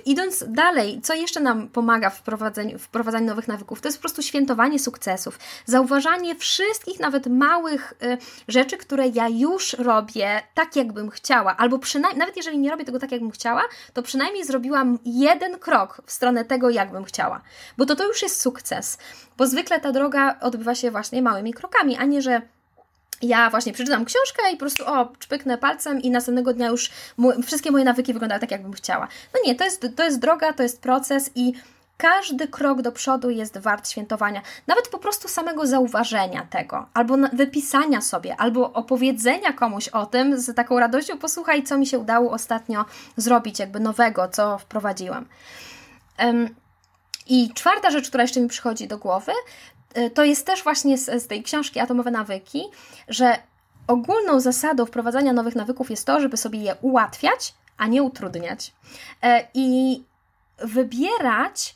[0.06, 4.22] idąc dalej, co jeszcze nam pomaga w wprowadzaniu, wprowadzaniu nowych nawyków, to jest po prostu
[4.22, 5.40] świętowanie sukcesów.
[5.66, 7.94] Zauważanie wszystkich, nawet małych
[8.48, 13.00] rzeczy, które ja już robię tak, jakbym chciała, albo przynajmniej, nawet jeżeli nie robię tego
[13.00, 13.64] tak, jakbym chciała,
[13.94, 17.42] to przynajmniej zrobiłam jeden krok w stronę tego, jakbym chciała.
[17.78, 18.98] Bo to to już jest sukces.
[19.40, 22.42] Bo zwykle ta droga odbywa się właśnie małymi krokami, a nie, że
[23.22, 26.92] ja właśnie przeczytam książkę i po prostu o, czpyknę palcem i następnego dnia już
[27.46, 29.08] wszystkie moje nawyki wyglądają tak, jakbym chciała.
[29.34, 31.54] No nie, to jest, to jest droga, to jest proces i
[31.98, 34.42] każdy krok do przodu jest wart świętowania.
[34.68, 40.56] Nawet po prostu samego zauważenia tego, albo wypisania sobie, albo opowiedzenia komuś o tym z
[40.56, 42.86] taką radością, posłuchaj, co mi się udało ostatnio
[43.18, 45.26] zrobić, jakby nowego, co wprowadziłam.
[46.20, 46.56] Um,
[47.30, 49.32] i czwarta rzecz, która jeszcze mi przychodzi do głowy,
[49.98, 52.64] y, to jest też właśnie z, z tej książki Atomowe Nawyki,
[53.08, 53.38] że
[53.88, 58.74] ogólną zasadą wprowadzania nowych nawyków jest to, żeby sobie je ułatwiać, a nie utrudniać.
[59.24, 60.02] E, I
[60.58, 61.76] wybierać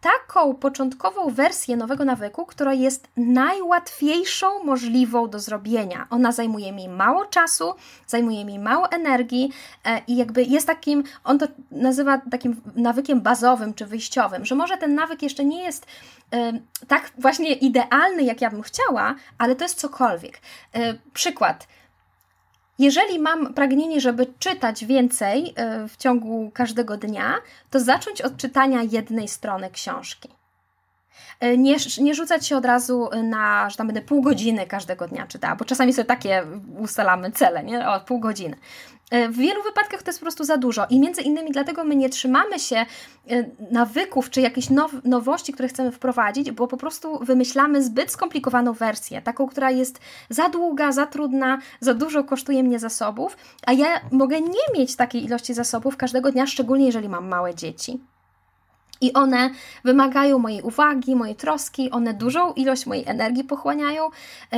[0.00, 6.06] taką początkową wersję nowego nawyku, która jest najłatwiejszą możliwą do zrobienia.
[6.10, 7.74] Ona zajmuje mi mało czasu,
[8.06, 9.52] zajmuje mi mało energii
[9.84, 14.76] e, i jakby jest takim, on to nazywa takim nawykiem bazowym czy wyjściowym, że może
[14.76, 15.86] ten nawyk jeszcze nie jest
[16.32, 16.52] e,
[16.88, 20.40] tak właśnie idealny, jak ja bym chciała, ale to jest cokolwiek.
[20.74, 21.66] E, przykład
[22.78, 25.54] jeżeli mam pragnienie, żeby czytać więcej
[25.88, 27.34] w ciągu każdego dnia,
[27.70, 30.28] to zacząć od czytania jednej strony książki.
[31.58, 35.56] Nie, nie rzucać się od razu na, że tam będę pół godziny każdego dnia czytała,
[35.56, 36.44] bo czasami sobie takie
[36.78, 37.88] ustalamy cele, nie?
[37.88, 38.56] O, pół godziny.
[39.10, 42.08] W wielu wypadkach to jest po prostu za dużo i między innymi dlatego my nie
[42.08, 42.86] trzymamy się
[43.70, 49.22] nawyków czy jakichś now nowości, które chcemy wprowadzić, bo po prostu wymyślamy zbyt skomplikowaną wersję,
[49.22, 50.00] taką, która jest
[50.30, 53.36] za długa, za trudna, za dużo kosztuje mnie zasobów,
[53.66, 58.00] a ja mogę nie mieć takiej ilości zasobów każdego dnia, szczególnie jeżeli mam małe dzieci.
[59.00, 59.50] I one
[59.84, 64.08] wymagają mojej uwagi, mojej troski, one dużą ilość mojej energii pochłaniają,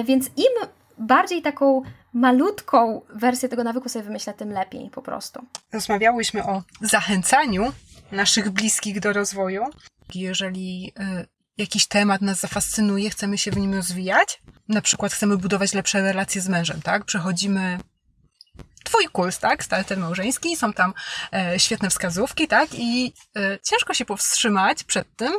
[0.05, 0.69] więc im
[1.01, 1.83] bardziej taką
[2.13, 5.47] malutką wersję tego nawyku sobie wymyślę, tym lepiej po prostu.
[5.73, 7.73] Rozmawiałyśmy o zachęcaniu
[8.13, 9.65] naszych bliskich do rozwoju.
[10.15, 11.27] Jeżeli y,
[11.59, 16.41] jakiś temat nas zafascynuje, chcemy się w nim rozwijać, na przykład chcemy budować lepsze relacje
[16.41, 17.05] z mężem, tak?
[17.05, 17.79] Przechodzimy
[18.85, 19.65] twój kurs, tak?
[19.65, 20.95] Starter małżeński, są tam
[21.33, 22.69] e, świetne wskazówki, tak?
[22.73, 25.33] I e, ciężko się powstrzymać przed tym,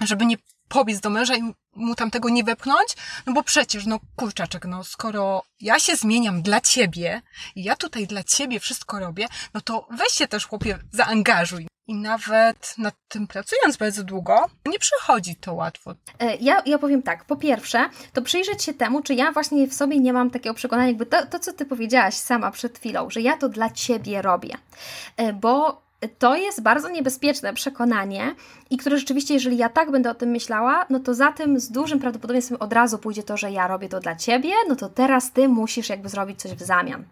[0.00, 0.36] żeby nie
[0.68, 2.96] pobiec do męża i mu tam tego nie wepchnąć,
[3.26, 7.22] no bo przecież, no kurczaczek, no skoro ja się zmieniam dla ciebie
[7.54, 11.66] i ja tutaj dla ciebie wszystko robię, no to weź się też chłopie zaangażuj.
[11.88, 15.94] I nawet nad tym pracując bardzo długo, nie przychodzi to łatwo.
[16.40, 20.00] Ja, ja powiem tak, po pierwsze, to przyjrzeć się temu, czy ja właśnie w sobie
[20.00, 23.36] nie mam takiego przekonania, jakby to, to co ty powiedziałaś sama przed chwilą, że ja
[23.36, 24.54] to dla ciebie robię.
[25.34, 28.34] Bo to jest bardzo niebezpieczne przekonanie
[28.70, 31.70] i które rzeczywiście, jeżeli ja tak będę o tym myślała, no to za tym z
[31.70, 35.32] dużym prawdopodobieństwem od razu pójdzie to, że ja robię to dla ciebie, no to teraz
[35.32, 37.04] ty musisz jakby zrobić coś w zamian.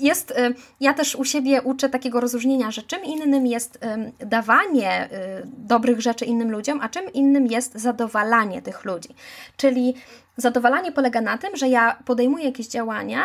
[0.00, 0.34] Jest,
[0.80, 3.78] ja też u siebie uczę takiego rozróżnienia, że czym innym jest
[4.18, 5.08] dawanie
[5.44, 9.08] dobrych rzeczy innym ludziom, a czym innym jest zadowalanie tych ludzi.
[9.56, 9.94] Czyli
[10.36, 13.24] zadowalanie polega na tym, że ja podejmuję jakieś działania,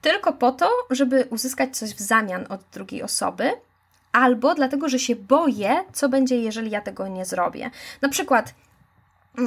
[0.00, 3.52] tylko po to, żeby uzyskać coś w zamian od drugiej osoby,
[4.12, 7.70] albo dlatego, że się boję, co będzie, jeżeli ja tego nie zrobię.
[8.02, 8.54] Na przykład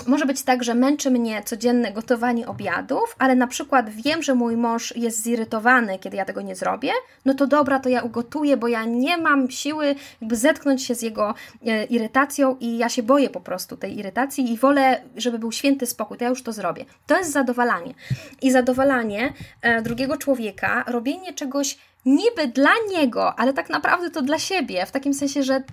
[0.08, 4.58] może być tak, że męczy mnie codzienne gotowanie obiadów, ale na przykład wiem, że mój
[4.58, 6.92] mąż jest zirytowany, kiedy ja tego nie zrobię,
[7.26, 11.02] no to dobra, to ja ugotuję, bo ja nie mam siły jakby zetknąć się z
[11.02, 11.34] jego
[11.66, 15.86] e, irytacją i ja się boję po prostu tej irytacji i wolę, żeby był święty
[15.86, 16.86] spokój, to ja już to zrobię.
[17.08, 17.94] To jest zadowalanie.
[18.42, 24.39] I zadowalanie e, drugiego człowieka, robienie czegoś niby dla niego, ale tak naprawdę to dla
[24.39, 25.64] siebie, w takim sensie, że,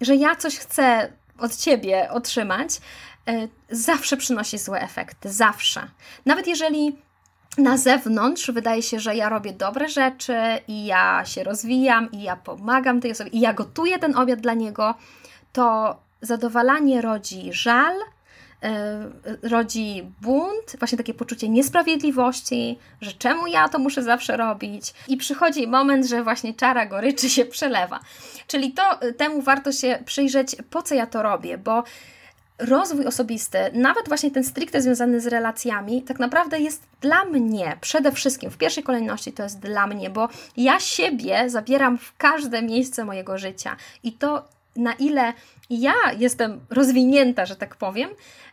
[0.00, 3.11] że ja coś chcę od ciebie otrzymać, E,
[3.70, 5.32] zawsze przynosi złe efekty.
[5.32, 5.88] Zawsze.
[6.26, 6.96] Nawet jeżeli
[7.58, 10.36] na zewnątrz wydaje się, że ja robię dobre rzeczy
[10.68, 14.54] i ja się rozwijam i ja pomagam tej osobie i ja gotuję ten obiad dla
[14.54, 14.94] niego,
[15.52, 17.94] to zadowalanie rodzi żal,
[18.62, 25.16] yy, rodzi bunt, właśnie takie poczucie niesprawiedliwości, że czemu ja to muszę zawsze robić i
[25.16, 28.00] przychodzi moment, że właśnie czara goryczy się przelewa.
[28.46, 28.82] Czyli to
[29.16, 31.84] temu warto się przyjrzeć, po co ja to robię, bo
[32.58, 38.12] rozwój osobisty, nawet właśnie ten stricte związany z relacjami, tak naprawdę jest dla mnie przede
[38.12, 43.04] wszystkim, w pierwszej kolejności to jest dla mnie, bo ja siebie zabieram w każde miejsce
[43.04, 45.32] mojego życia i to na ile
[45.70, 48.10] ja jestem rozwinięta, że tak powiem,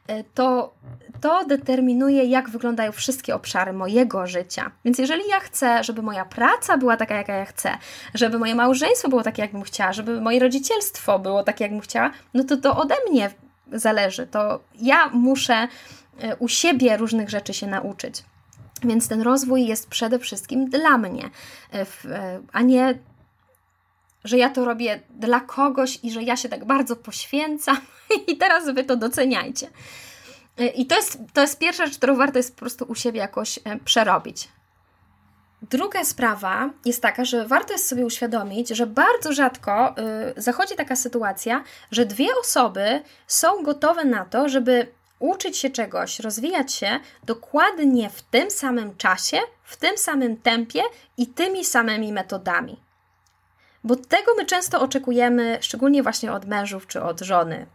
[0.08, 0.74] e, to,
[1.22, 4.72] to determinuje, jak wyglądają wszystkie obszary mojego życia.
[4.86, 7.78] Więc jeżeli ja chcę, żeby moja praca była taka, jaka ja chcę,
[8.14, 12.44] żeby moje małżeństwo było takie, jakbym chciała, żeby moje rodzicielstwo było takie, jakbym chciała, no
[12.44, 13.30] to to ode mnie
[13.72, 14.28] zależy.
[14.28, 15.68] To ja muszę
[16.20, 18.24] e, u siebie różnych rzeczy się nauczyć.
[18.84, 21.30] Więc ten rozwój jest przede wszystkim dla mnie,
[21.74, 23.00] e, e, a nie,
[24.24, 27.78] że ja to robię dla kogoś i że ja się tak bardzo poświęcam
[28.28, 29.68] i teraz wy to doceniajcie.
[30.76, 33.60] I to jest, to jest pierwsza rzecz, którą warto jest po prostu u siebie jakoś
[33.86, 34.50] przerobić.
[35.62, 39.96] Druga sprawa jest taka, że warto jest sobie uświadomić, że bardzo rzadko
[40.38, 44.88] y, zachodzi taka sytuacja, że dwie osoby są gotowe na to, żeby
[45.20, 50.82] uczyć się czegoś, rozwijać się dokładnie w tym samym czasie, w tym samym tempie
[51.18, 52.80] i tymi samymi metodami.
[53.84, 57.66] Bo tego my często oczekujemy, szczególnie właśnie od mężów czy od żony,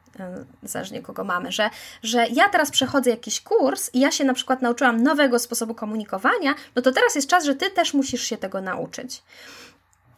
[0.62, 1.70] zależnie kogo mamy, że,
[2.02, 6.54] że ja teraz przechodzę jakiś kurs i ja się na przykład nauczyłam nowego sposobu komunikowania,
[6.76, 9.22] no to teraz jest czas, że ty też musisz się tego nauczyć.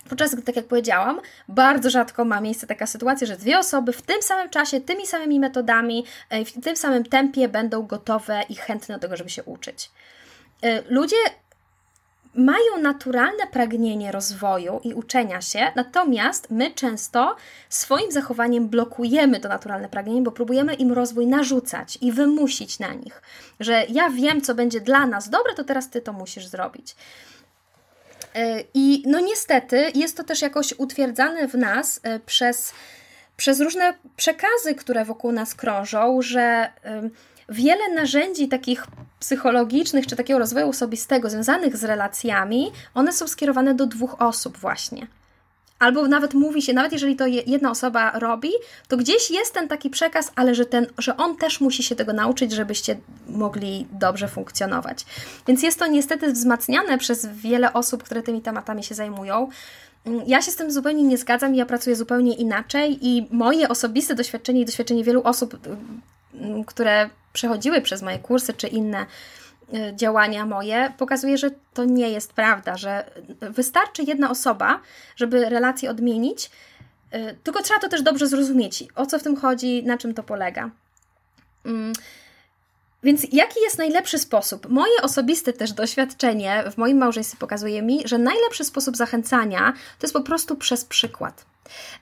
[0.08, 4.02] Podczas gdy, tak jak powiedziałam, bardzo rzadko ma miejsce taka sytuacja, że dwie osoby w
[4.02, 8.94] tym samym czasie, tymi samymi metodami, e, w tym samym tempie będą gotowe i chętne
[8.94, 9.90] do tego, żeby się uczyć.
[10.62, 11.16] E, ludzie
[12.36, 17.36] mają naturalne pragnienie rozwoju i uczenia się, natomiast my często
[17.68, 23.22] swoim zachowaniem blokujemy to naturalne pragnienie, bo próbujemy im rozwój narzucać i wymusić na nich,
[23.60, 26.96] że ja wiem, co będzie dla nas dobre, to teraz ty to musisz zrobić.
[28.34, 32.72] E, I no niestety jest to też jakoś utwierdzane w nas e, przez,
[33.36, 36.72] przez różne przekazy, które wokół nas krążą, że
[37.48, 38.86] wiele narzędzi takich
[39.20, 45.06] psychologicznych czy takiego rozwoju osobistego związanych z relacjami, one są skierowane do dwóch osób właśnie.
[45.78, 48.50] Albo nawet mówi się, nawet jeżeli to jedna osoba robi,
[48.88, 52.12] to gdzieś jest ten taki przekaz, ale że, ten, że on też musi się tego
[52.12, 52.96] nauczyć, żebyście
[53.28, 55.06] mogli dobrze funkcjonować.
[55.46, 59.48] Więc jest to niestety wzmacniane przez wiele osób, które tymi tematami się zajmują.
[60.26, 64.60] Ja się z tym zupełnie nie zgadzam, ja pracuję zupełnie inaczej i moje osobiste doświadczenie
[64.60, 65.58] i doświadczenie wielu osób,
[66.66, 69.06] które przechodziły przez moje kursy czy inne
[69.74, 73.10] y, działania moje, pokazuje, że to nie jest prawda, że
[73.40, 74.80] wystarczy jedna osoba,
[75.16, 76.50] żeby relację odmienić,
[77.14, 80.22] y, tylko trzeba to też dobrze zrozumieć, o co w tym chodzi, na czym to
[80.22, 80.70] polega.
[81.64, 81.92] Mm.
[83.02, 84.68] Więc jaki jest najlepszy sposób?
[84.68, 90.14] Moje osobiste też doświadczenie w moim małżeństwie pokazuje mi, że najlepszy sposób zachęcania to jest
[90.14, 91.44] po prostu przez przykład.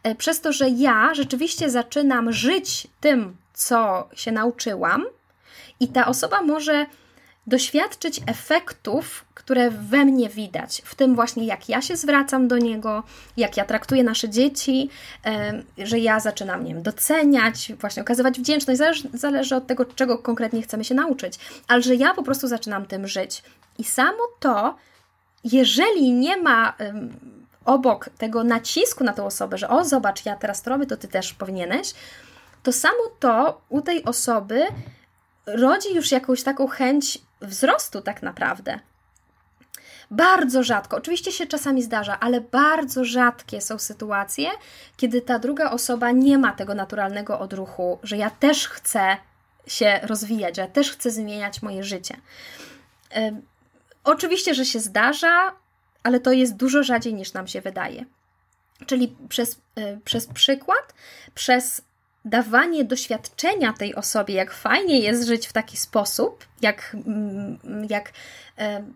[0.03, 5.05] E, przez to, że ja rzeczywiście zaczynam żyć tym, co się nauczyłam,
[5.81, 6.87] i ta osoba może
[7.47, 13.03] doświadczyć efektów, które we mnie widać, w tym właśnie jak ja się zwracam do niego,
[13.37, 14.91] jak ja traktuję nasze dzieci,
[15.79, 20.63] że ja zaczynam nie wiem, doceniać, właśnie okazywać wdzięczność, zależy, zależy od tego, czego konkretnie
[20.63, 23.43] chcemy się nauczyć, ale że ja po prostu zaczynam tym żyć.
[23.79, 24.77] I samo to,
[25.45, 26.75] jeżeli nie ma
[27.65, 31.09] obok tego nacisku na tą osobę, że o zobacz, ja teraz to robię, to ty
[31.09, 31.95] też powinieneś,
[32.63, 34.67] to samo to u tej osoby
[35.47, 38.79] rodzi już jakąś taką chęć wzrostu, tak naprawdę.
[40.11, 44.51] Bardzo rzadko, oczywiście się czasami zdarza, ale bardzo rzadkie są sytuacje,
[44.97, 49.17] kiedy ta druga osoba nie ma tego naturalnego odruchu, że ja też chcę
[49.67, 52.17] się rozwijać, że ja też chcę zmieniać moje życie.
[54.05, 55.53] Oczywiście, że się zdarza,
[56.03, 58.05] ale to jest dużo rzadziej niż nam się wydaje.
[58.87, 60.95] Czyli przez, yy, przez przykład,
[61.35, 61.83] przez
[62.25, 67.59] dawanie doświadczenia tej osobie, jak fajnie jest żyć w taki sposób, jak, mm,
[67.91, 68.13] jak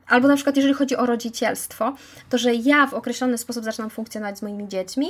[0.06, 1.96] albo na przykład jeżeli chodzi o rodzicielstwo,
[2.30, 5.08] to że ja w określony sposób zaczynam funkcjonować z moimi dziećmi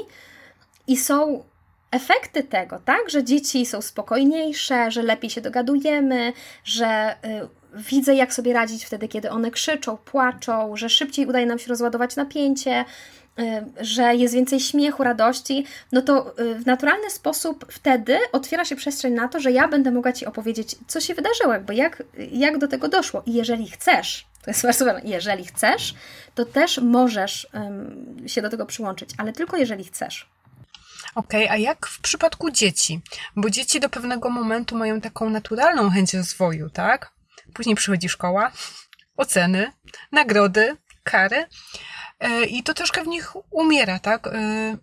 [0.86, 1.44] i są
[1.90, 6.32] efekty tego, tak, że dzieci są spokojniejsze, że lepiej się dogadujemy,
[6.64, 11.58] że y, widzę, jak sobie radzić wtedy, kiedy one krzyczą, płaczą, że szybciej udaje nam
[11.58, 12.84] się rozładować napięcie,
[13.80, 19.12] że jest więcej śmiechu, radości, no to y, w naturalny sposób wtedy otwiera się przestrzeń
[19.12, 22.68] na to, że ja będę mogła Ci opowiedzieć, co się wydarzyło, jakby jak, jak do
[22.68, 23.22] tego doszło.
[23.26, 25.94] I jeżeli chcesz, to jest bardzo ważne, jeżeli chcesz,
[26.34, 30.30] to też możesz um, się do tego przyłączyć, ale tylko jeżeli chcesz.
[31.14, 33.00] Okej, okay, a jak w przypadku dzieci?
[33.36, 37.12] Bo dzieci do pewnego momentu mają taką naturalną chęć rozwoju, tak?
[37.54, 38.52] Później przychodzi szkoła,
[39.16, 39.72] oceny,
[40.12, 41.46] nagrody, kary.
[42.20, 44.26] E, i to troszkę w nich umiera, tak?
[44.26, 44.76] E,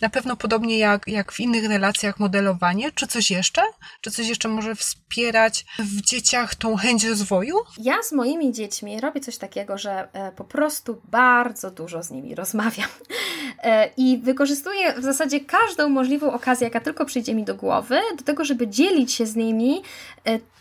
[0.00, 3.62] na pewno podobnie jak, jak w innych relacjach modelowanie, czy coś jeszcze?
[4.00, 7.56] Czy coś jeszcze może wspierać w dzieciach tą chęć rozwoju?
[7.78, 12.34] Ja z moimi dziećmi robię coś takiego, że e, po prostu bardzo dużo z nimi
[12.34, 12.88] rozmawiam
[13.96, 18.44] i wykorzystuję w zasadzie każdą możliwą okazję, jaka tylko przyjdzie mi do głowy, do tego,
[18.44, 19.82] żeby dzielić się z nimi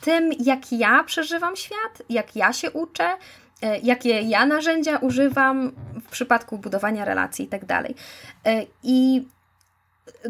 [0.01, 3.17] tym, jak ja przeżywam świat, jak ja się uczę,
[3.83, 5.71] jakie ja narzędzia używam
[6.05, 7.95] w przypadku budowania relacji i tak dalej.
[8.45, 9.27] E, I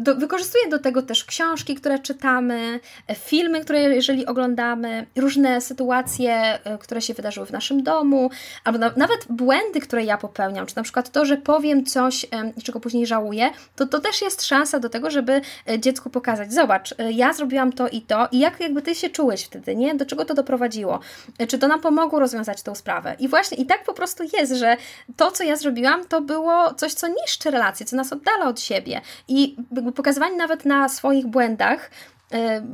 [0.00, 2.80] do, wykorzystuję do tego też książki, które czytamy,
[3.14, 8.30] filmy, które jeżeli oglądamy, różne sytuacje, e, które się wydarzyły w naszym domu,
[8.64, 12.26] albo na, nawet błędy, które ja popełniam, czy na przykład to, że powiem coś,
[12.64, 16.94] czego później żałuję, to to też jest szansa do tego, żeby e, dziecku pokazać, zobacz,
[16.98, 19.94] e, ja zrobiłam to i to i jak jakby ty się czułeś wtedy, nie?
[19.94, 21.00] Do czego to doprowadziło?
[21.48, 23.16] Czy to nam pomogło rozwiązać tą sprawę?
[23.18, 24.76] I właśnie i tak po prostu jest, że
[25.16, 29.00] to, co ja zrobiłam, to było coś, co niszczy relacje, co nas oddala od siebie
[29.28, 31.90] i jakby pokazywanie nawet na swoich błędach,
[32.32, 32.66] e,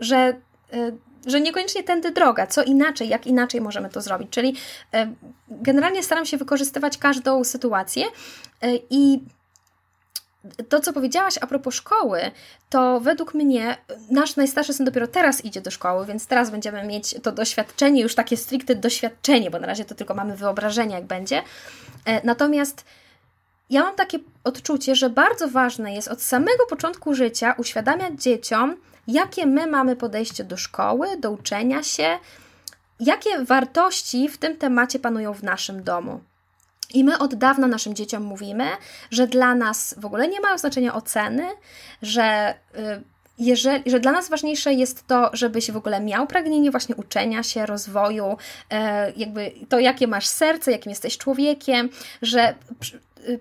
[0.00, 0.92] że e,
[1.26, 4.30] że niekoniecznie tędy droga, co inaczej, jak inaczej możemy to zrobić.
[4.30, 4.56] Czyli
[4.94, 5.12] e,
[5.48, 8.04] generalnie staram się wykorzystywać każdą sytuację
[8.90, 9.20] i
[10.68, 12.20] to, co powiedziałaś a propos szkoły,
[12.70, 13.76] to według mnie
[14.10, 18.14] nasz najstarszy syn dopiero teraz idzie do szkoły, więc teraz będziemy mieć to doświadczenie, już
[18.14, 21.42] takie stricte doświadczenie, bo na razie to tylko mamy wyobrażenie, jak będzie.
[22.24, 22.84] Natomiast
[23.70, 29.46] ja mam takie odczucie, że bardzo ważne jest od samego początku życia uświadamiać dzieciom, jakie
[29.46, 32.18] my mamy podejście do szkoły, do uczenia się,
[33.00, 36.20] jakie wartości w tym temacie panują w naszym domu.
[36.94, 38.68] I my od dawna naszym dzieciom mówimy,
[39.10, 41.48] że dla nas w ogóle nie mają znaczenia oceny,
[42.02, 43.02] że y,
[43.38, 47.66] jeżeli, że dla nas ważniejsze jest to, żebyś w ogóle miał pragnienie właśnie uczenia się,
[47.66, 48.36] rozwoju,
[48.70, 51.88] e, jakby to, jakie masz serce, jakim jesteś człowiekiem,
[52.22, 52.54] że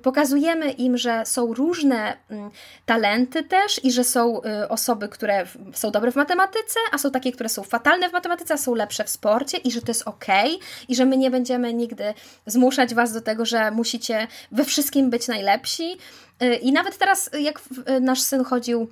[0.01, 2.51] pokazujemy im, że są różne mm,
[2.85, 7.31] talenty też i że są y, osoby, które są dobre w matematyce, a są takie,
[7.31, 10.25] które są fatalne w matematyce, a są lepsze w sporcie i że to jest ok
[10.87, 12.13] i że my nie będziemy nigdy
[12.45, 15.97] zmuszać Was do tego, że musicie we wszystkim być najlepsi.
[16.43, 17.61] Y, I nawet teraz, jak
[18.01, 18.89] nasz syn chodził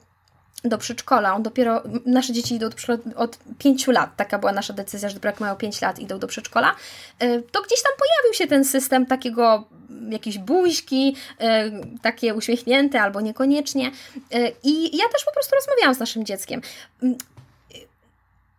[0.63, 1.35] do przedszkola.
[1.35, 2.69] On dopiero, nasze dzieci idą
[3.15, 4.15] od 5 lat.
[4.15, 6.75] Taka była nasza decyzja, że dopiero jak mają 5 lat idą do przedszkola.
[7.19, 9.63] E, to gdzieś tam pojawił się ten system takiego
[10.09, 13.91] jakieś buźki, e, takie uśmiechnięte albo niekoniecznie.
[14.31, 16.61] E, I ja też po prostu rozmawiałam z naszym dzieckiem.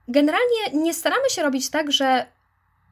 [0.08, 2.26] Generalnie nie staramy się robić tak, że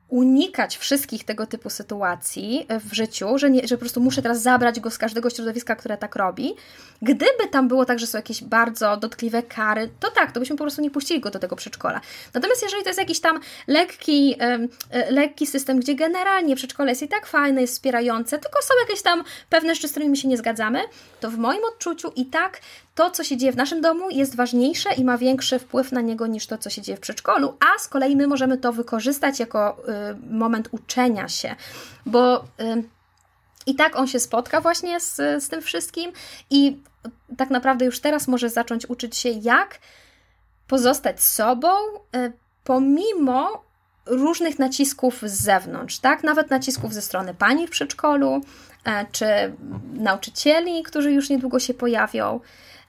[0.09, 4.81] unikać wszystkich tego typu sytuacji w życiu, że, nie, że po prostu muszę teraz zabrać
[4.81, 6.55] go z każdego środowiska, które tak robi.
[7.03, 10.65] Gdyby tam było tak, że są jakieś bardzo dotkliwe kary, to tak, to byśmy po
[10.65, 12.01] prostu nie puścili go do tego przedszkola.
[12.35, 14.69] Natomiast jeżeli to jest jakiś tam lekki, e,
[15.11, 19.25] lekki system, gdzie generalnie przedszkole jest i tak fajne, jest wspierające, tylko są jakieś tam
[19.51, 20.81] pewne rzeczy, z którymi się nie zgadzamy,
[21.21, 22.61] to w moim odczuciu i tak
[22.97, 26.27] to, co się dzieje w naszym domu, jest ważniejsze i ma większy wpływ na niego
[26.27, 29.77] niż to, co się dzieje w przedszkolu, a z kolei my możemy to wykorzystać jako
[29.79, 31.57] y, moment uczenia się,
[32.07, 32.45] bo y,
[33.67, 36.13] i tak on się spotka właśnie z, z tym wszystkim
[36.51, 36.83] i
[37.37, 39.79] tak naprawdę już teraz może zacząć uczyć się, jak
[40.67, 41.69] pozostać sobą,
[42.17, 42.33] y,
[42.65, 43.65] pomimo
[44.07, 46.23] różnych nacisków z zewnątrz, tak?
[46.23, 48.41] Nawet nacisków ze strony pani w przedszkolu,
[48.85, 49.27] e, czy
[49.93, 52.41] nauczycieli, którzy już niedługo się pojawią.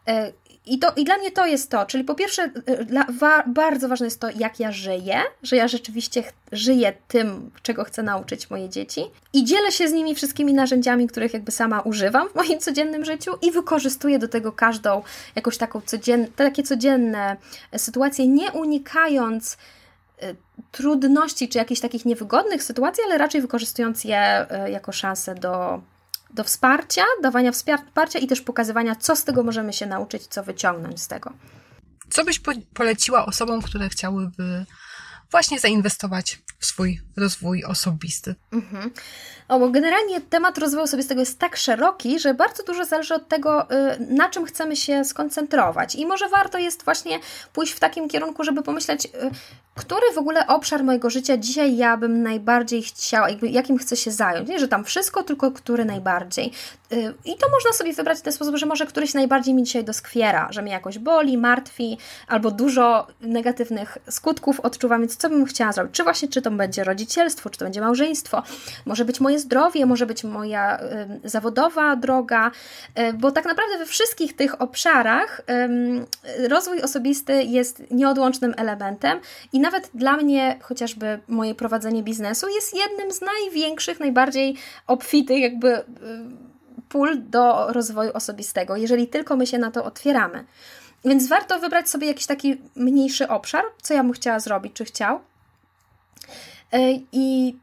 [0.08, 0.32] E,
[0.66, 3.88] I, to, I dla mnie to jest to, czyli po pierwsze, e, dla, wa, bardzo
[3.88, 8.50] ważne jest to, jak ja żyję, że ja rzeczywiście ch, żyję tym, czego chcę nauczyć
[8.50, 9.02] moje dzieci
[9.34, 13.32] i dzielę się z nimi wszystkimi narzędziami, których jakby sama używam w moim codziennym życiu
[13.42, 15.02] i wykorzystuję do tego każdą
[15.36, 17.38] jakąś taką codzienne, takie codzienne
[17.78, 19.58] sytuacje, nie unikając
[20.22, 20.36] e,
[20.72, 25.82] trudności czy jakichś takich niewygodnych sytuacji, ale raczej wykorzystując je jako szansę do
[26.34, 31.02] do wsparcia, dawania wsparcia i też pokazywania, co z tego możemy się nauczyć, co wyciągnąć
[31.02, 31.34] z tego.
[32.10, 32.42] Co byś
[32.74, 34.66] poleciła osobom, które chciałyby
[35.32, 38.36] właśnie zainwestować w swój rozwój osobisty?
[38.52, 38.92] Mhm.
[39.48, 43.72] O, bo generalnie temat rozwoju osobistego jest tak szeroki, że bardzo dużo zależy od tego,
[43.72, 45.96] y, na czym chcemy się skoncentrować.
[45.96, 47.20] I może warto jest właśnie
[47.54, 49.10] pójść w takim kierunku, żeby pomyśleć, y,
[49.78, 54.12] który w ogóle obszar mojego życia dzisiaj ja bym najbardziej chciała, jakby jakim chcę się
[54.12, 54.50] zająć.
[54.50, 56.52] Nie, że tam wszystko, tylko który najbardziej.
[56.92, 59.84] Y, I to można sobie wybrać w ten sposób, że może któryś najbardziej mi dzisiaj
[59.84, 61.98] doskwiera, że mnie jakoś boli, martwi,
[62.28, 65.96] albo dużo negatywnych skutków odczuwam, więc co bym chciała zrobić?
[65.96, 68.44] Czy właśnie, czy to będzie rodzicielstwo, czy to będzie małżeństwo,
[68.86, 70.80] może być moje zdrowie, może być moja
[71.24, 72.52] y, zawodowa droga,
[73.00, 75.42] y, bo tak naprawdę we wszystkich tych obszarach
[76.40, 79.20] y, rozwój osobisty jest nieodłącznym elementem
[79.54, 84.56] i nawet dla mnie chociażby moje prowadzenie biznesu jest jednym z największych, najbardziej
[84.88, 85.84] obfitych jakby
[86.90, 90.46] pól do rozwoju osobistego, jeżeli tylko my się na to otwieramy.
[91.06, 95.20] Więc warto wybrać sobie jakiś taki mniejszy obszar, co ja bym chciała zrobić, czy chciał.
[97.12, 97.56] I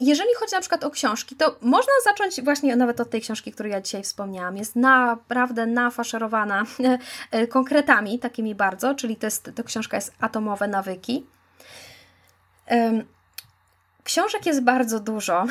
[0.00, 3.68] jeżeli chodzi na przykład o książki, to można zacząć właśnie nawet od tej książki, którą
[3.68, 4.56] ja dzisiaj wspomniałam.
[4.56, 6.64] Jest naprawdę nafaszerowana
[7.56, 11.26] konkretami, takimi bardzo, czyli to, jest, to książka jest Atomowe nawyki.
[14.04, 15.44] Książek jest bardzo dużo.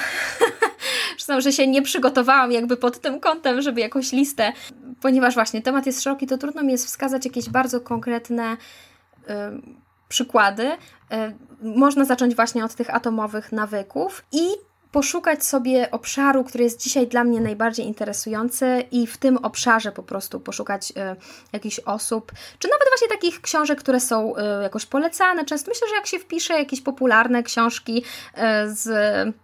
[1.12, 4.54] Zresztą, że się nie przygotowałam jakby pod tym kątem, żeby jakąś listę,
[5.02, 8.58] ponieważ właśnie temat jest szeroki, to trudno mi jest wskazać jakieś bardzo konkretne
[10.10, 10.72] przykłady.
[10.72, 10.78] Y,
[11.62, 14.48] można zacząć właśnie od tych atomowych nawyków i
[14.92, 20.04] poszukać sobie obszaru, który jest dzisiaj dla mnie najbardziej interesujący i w tym obszarze po
[20.04, 20.94] prostu poszukać y,
[21.54, 25.46] jakichś osób, czy nawet właśnie takich książek, które są y, jakoś polecane.
[25.46, 28.04] Często myślę, że jak się wpisze jakieś popularne książki
[28.38, 28.42] y,
[28.76, 29.36] z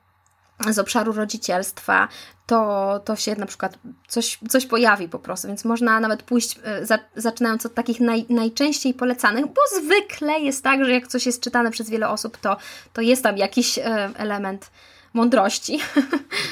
[0.70, 2.08] z obszaru rodzicielstwa,
[2.46, 7.00] to, to się na przykład coś, coś pojawi po prostu, więc można nawet pójść, za,
[7.16, 11.72] zaczynając od takich naj, najczęściej polecanych, bo zwykle jest tak, że jak coś jest czytane
[11.72, 12.58] przez wiele osób, to,
[12.94, 13.80] to jest tam jakiś
[14.16, 14.72] element
[15.18, 15.80] mądrości.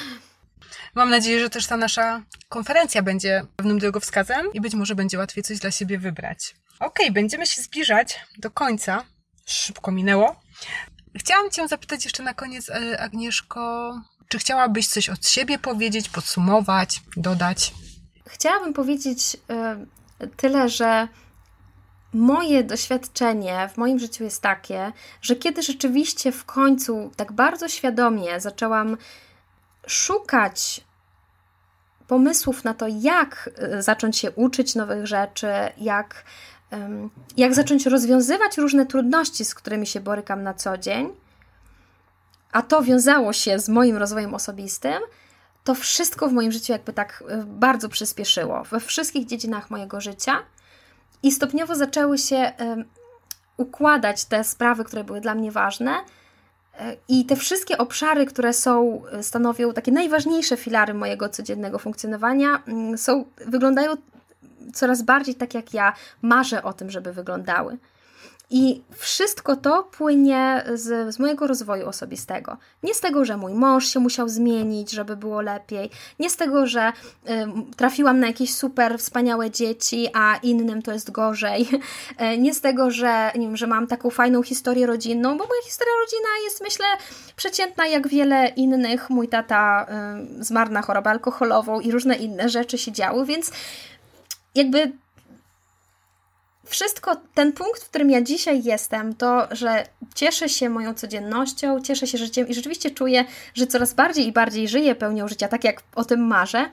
[0.95, 5.43] Mam nadzieję, że też ta nasza konferencja będzie pewnym drogowskazem i być może będzie łatwiej
[5.43, 6.55] coś dla siebie wybrać.
[6.80, 9.03] Ok, będziemy się zbliżać do końca.
[9.45, 10.41] Szybko minęło.
[11.18, 13.93] Chciałam Cię zapytać jeszcze na koniec, e, Agnieszko,
[14.28, 17.74] czy chciałabyś coś od siebie powiedzieć, podsumować, dodać?
[18.28, 19.86] Chciałabym powiedzieć e,
[20.38, 21.07] tyle, że
[22.16, 24.91] moje doświadczenie w moim życiu jest takie,
[25.22, 28.97] że kiedy rzeczywiście w końcu tak bardzo świadomie zaczęłam
[29.88, 30.82] szukać
[32.07, 35.47] pomysłów na to, jak y, zacząć się uczyć nowych rzeczy,
[35.78, 36.24] jak,
[37.38, 41.09] jak zacząć rozwiązywać różne trudności, z którymi się borykam na co dzień,
[42.51, 45.01] a to wiązało się z moim rozwojem osobistym,
[45.63, 48.63] to wszystko w moim życiu jakby tak y, bardzo przyspieszyło.
[48.63, 50.43] We wszystkich dziedzinach mojego życia
[51.24, 52.51] i stopniowo zaczęły się
[53.57, 55.91] układać te sprawy, które były dla mnie ważne.
[56.80, 62.63] E, I te wszystkie obszary, które są, e, stanowią takie najważniejsze filary mojego codziennego funkcjonowania,
[62.68, 63.95] mm, są, wyglądają
[64.74, 67.78] coraz bardziej tak, jak ja marzę o tym, żeby wyglądały.
[68.49, 72.57] I wszystko to płynie z, z, mojego rozwoju osobistego.
[72.83, 75.89] Nie z tego, że mój mąż się musiał zmienić, żeby było lepiej,
[76.19, 76.93] nie z tego, że y,
[77.77, 81.67] trafiłam na jakieś super wspaniałe dzieci, a innym to jest gorzej,
[82.33, 85.61] y, nie z tego, że, nie wiem, że mam taką fajną historię rodzinną, bo moja
[85.65, 86.85] historia rodzina jest, myślę,
[87.35, 89.09] przeciętna jak wiele innych.
[89.09, 89.87] Mój tata
[90.39, 93.51] y, zmarł na chorobę alkoholową i różne inne rzeczy się działy, więc
[94.55, 94.91] jakby
[96.66, 99.84] wszystko, ten punkt, w którym ja dzisiaj jestem, to, że
[100.16, 104.68] cieszę się moją codziennością, cieszę się życiem i rzeczywiście czuję, że coraz bardziej i bardziej
[104.68, 106.70] żyję pełnią życia, tak jak o tym marzę,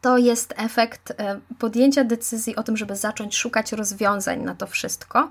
[0.00, 5.30] to jest efekt e, podjęcia decyzji o tym, żeby zacząć szukać rozwiązań na to wszystko.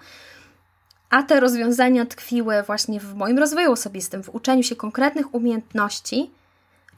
[1.09, 6.31] A te rozwiązania tkwiły właśnie w moim rozwoju osobistym, w uczeniu się konkretnych umiejętności.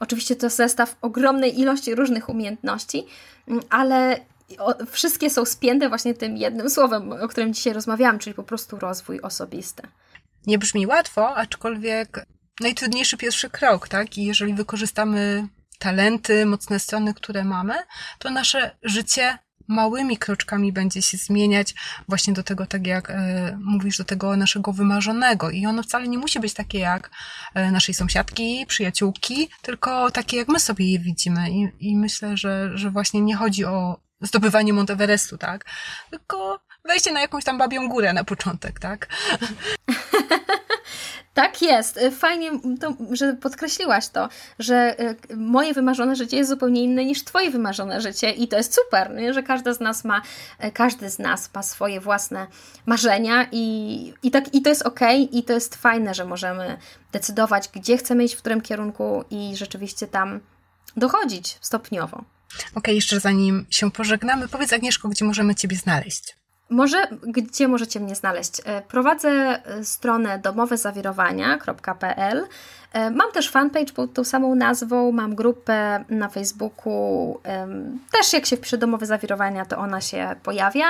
[0.00, 3.06] Oczywiście to zestaw ogromnej ilości różnych umiejętności,
[3.70, 4.20] ale
[4.90, 9.20] wszystkie są spięte właśnie tym jednym słowem, o którym dzisiaj rozmawiałam, czyli po prostu rozwój
[9.20, 9.82] osobisty.
[10.46, 12.26] Nie brzmi łatwo, aczkolwiek
[12.60, 14.18] najtrudniejszy pierwszy krok, tak?
[14.18, 17.74] I jeżeli wykorzystamy talenty, mocne strony, które mamy,
[18.18, 19.38] to nasze życie
[19.68, 21.74] małymi kroczkami będzie się zmieniać
[22.08, 25.50] właśnie do tego, tak jak e, mówisz, do tego naszego wymarzonego.
[25.50, 27.10] I ono wcale nie musi być takie jak
[27.54, 31.50] e, naszej sąsiadki, przyjaciółki, tylko takie jak my sobie je widzimy.
[31.50, 35.64] I, i myślę, że, że właśnie nie chodzi o zdobywanie Monteverestu, tak?
[36.10, 39.06] Tylko wejście na jakąś tam babią górę na początek, tak?
[41.34, 42.00] Tak jest.
[42.18, 42.50] Fajnie,
[42.80, 45.00] to, że podkreśliłaś to, że
[45.30, 49.14] y, moje wymarzone życie jest zupełnie inne niż Twoje wymarzone życie i to jest super,
[49.14, 49.34] nie?
[49.34, 50.22] że każdy z nas ma,
[50.64, 52.46] y, każdy z nas ma swoje własne
[52.86, 55.00] marzenia i, i, tak, i to jest ok
[55.32, 56.78] i to jest fajne, że możemy
[57.12, 60.40] decydować, gdzie chcemy iść, w którym kierunku i rzeczywiście tam
[60.96, 62.24] dochodzić stopniowo.
[62.74, 66.36] Okay, jeszcze zanim się pożegnamy, powiedz Agnieszko, gdzie możemy Ciebie znaleźć?
[66.70, 68.60] Może, gdzie możecie mnie znaleźć?
[68.64, 72.46] E, prowadzę e, stronę domowezawirowania.pl.
[72.92, 77.40] E, mam też fanpage pod tą samą nazwą, mam grupę na Facebooku.
[78.12, 80.84] Też jak się wpisze Domowe Zawirowania, to ona się pojawia.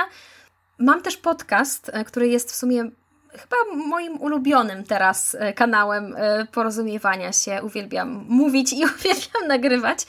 [0.77, 2.89] Mam też podcast, który jest w sumie
[3.37, 7.63] chyba moim ulubionym teraz e, kanałem e, porozumiewania się.
[7.63, 9.99] Uwielbiam mówić i uwielbiam nagrywać.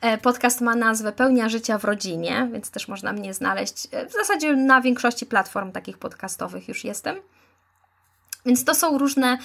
[0.00, 3.88] E, podcast ma nazwę Pełnia życia w rodzinie, więc też można mnie znaleźć.
[4.08, 7.16] W zasadzie na większości platform takich podcastowych już jestem.
[8.46, 9.38] Więc to są różne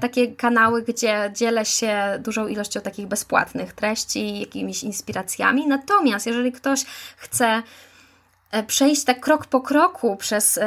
[0.00, 5.66] takie kanały, gdzie dzielę się dużą ilością takich bezpłatnych treści, jakimiś inspiracjami.
[5.66, 6.84] Natomiast jeżeli ktoś
[7.16, 7.62] chce
[8.62, 10.60] przejść tak krok po kroku przez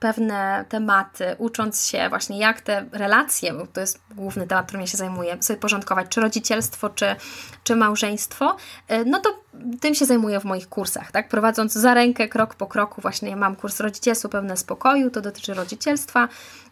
[0.00, 4.86] pewne tematy, ucząc się właśnie jak te relacje, bo to jest główny temat, którym ja
[4.86, 7.16] się zajmuję, sobie porządkować, czy rodzicielstwo, czy,
[7.64, 8.56] czy małżeństwo,
[8.88, 9.45] e, no to
[9.80, 11.28] tym się zajmuję w moich kursach, tak?
[11.28, 15.54] Prowadząc za rękę, krok po kroku, właśnie ja mam kurs rodzicielstwo pełne spokoju, to dotyczy
[15.54, 16.28] rodzicielstwa.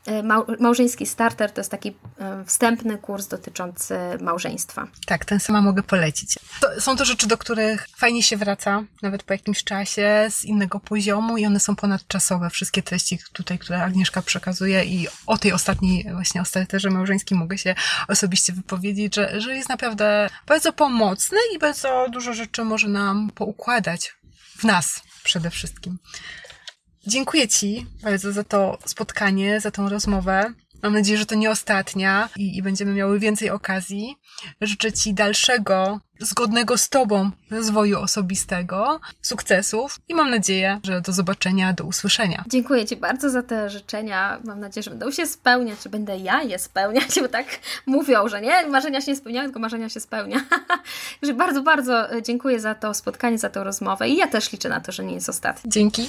[0.07, 0.23] E,
[0.61, 1.89] małżeński starter to jest taki
[2.21, 4.87] e, wstępny kurs dotyczący małżeństwa.
[5.07, 6.39] Tak, ten sama mogę polecić.
[6.61, 10.81] To, są to rzeczy, do których fajnie się wraca, nawet po jakimś czasie, z innego
[10.81, 12.51] poziomu i one są ponadczasowe.
[12.51, 17.59] Wszystkie treści tutaj, które Agnieszka przekazuje i o tej ostatniej właśnie o starterze małżeńskim mogę
[17.59, 17.75] się
[18.09, 24.15] osobiście wypowiedzieć, że, że jest naprawdę bardzo pomocny i bardzo dużo rzeczy może nam poukładać
[24.59, 25.99] w nas przede wszystkim.
[27.07, 30.55] Dziękuję Ci bardzo za to spotkanie, za tą rozmowę.
[30.85, 34.17] Mam nadzieję, że to nie ostatnia i, i, będziemy miały więcej okazji.
[34.61, 41.73] Życzę Ci dalszego, zgodnego z Tobą rozwoju osobistego, sukcesów i mam nadzieję, że do zobaczenia,
[41.73, 42.45] do usłyszenia.
[42.49, 44.41] Dziękuję Ci bardzo za te życzenia.
[44.45, 47.47] Mam nadzieję, że będą się spełniać, czy będę ja je spełniać, bo tak
[47.87, 50.41] mówią, że nie, marzenia się nie spełniają, tylko marzenia się spełnia.
[51.21, 54.81] Także bardzo, bardzo dziękuję za to spotkanie, za tę rozmowę i ja też liczę na
[54.81, 55.71] to, że nie jest ostatni.
[55.71, 56.09] Dzięki.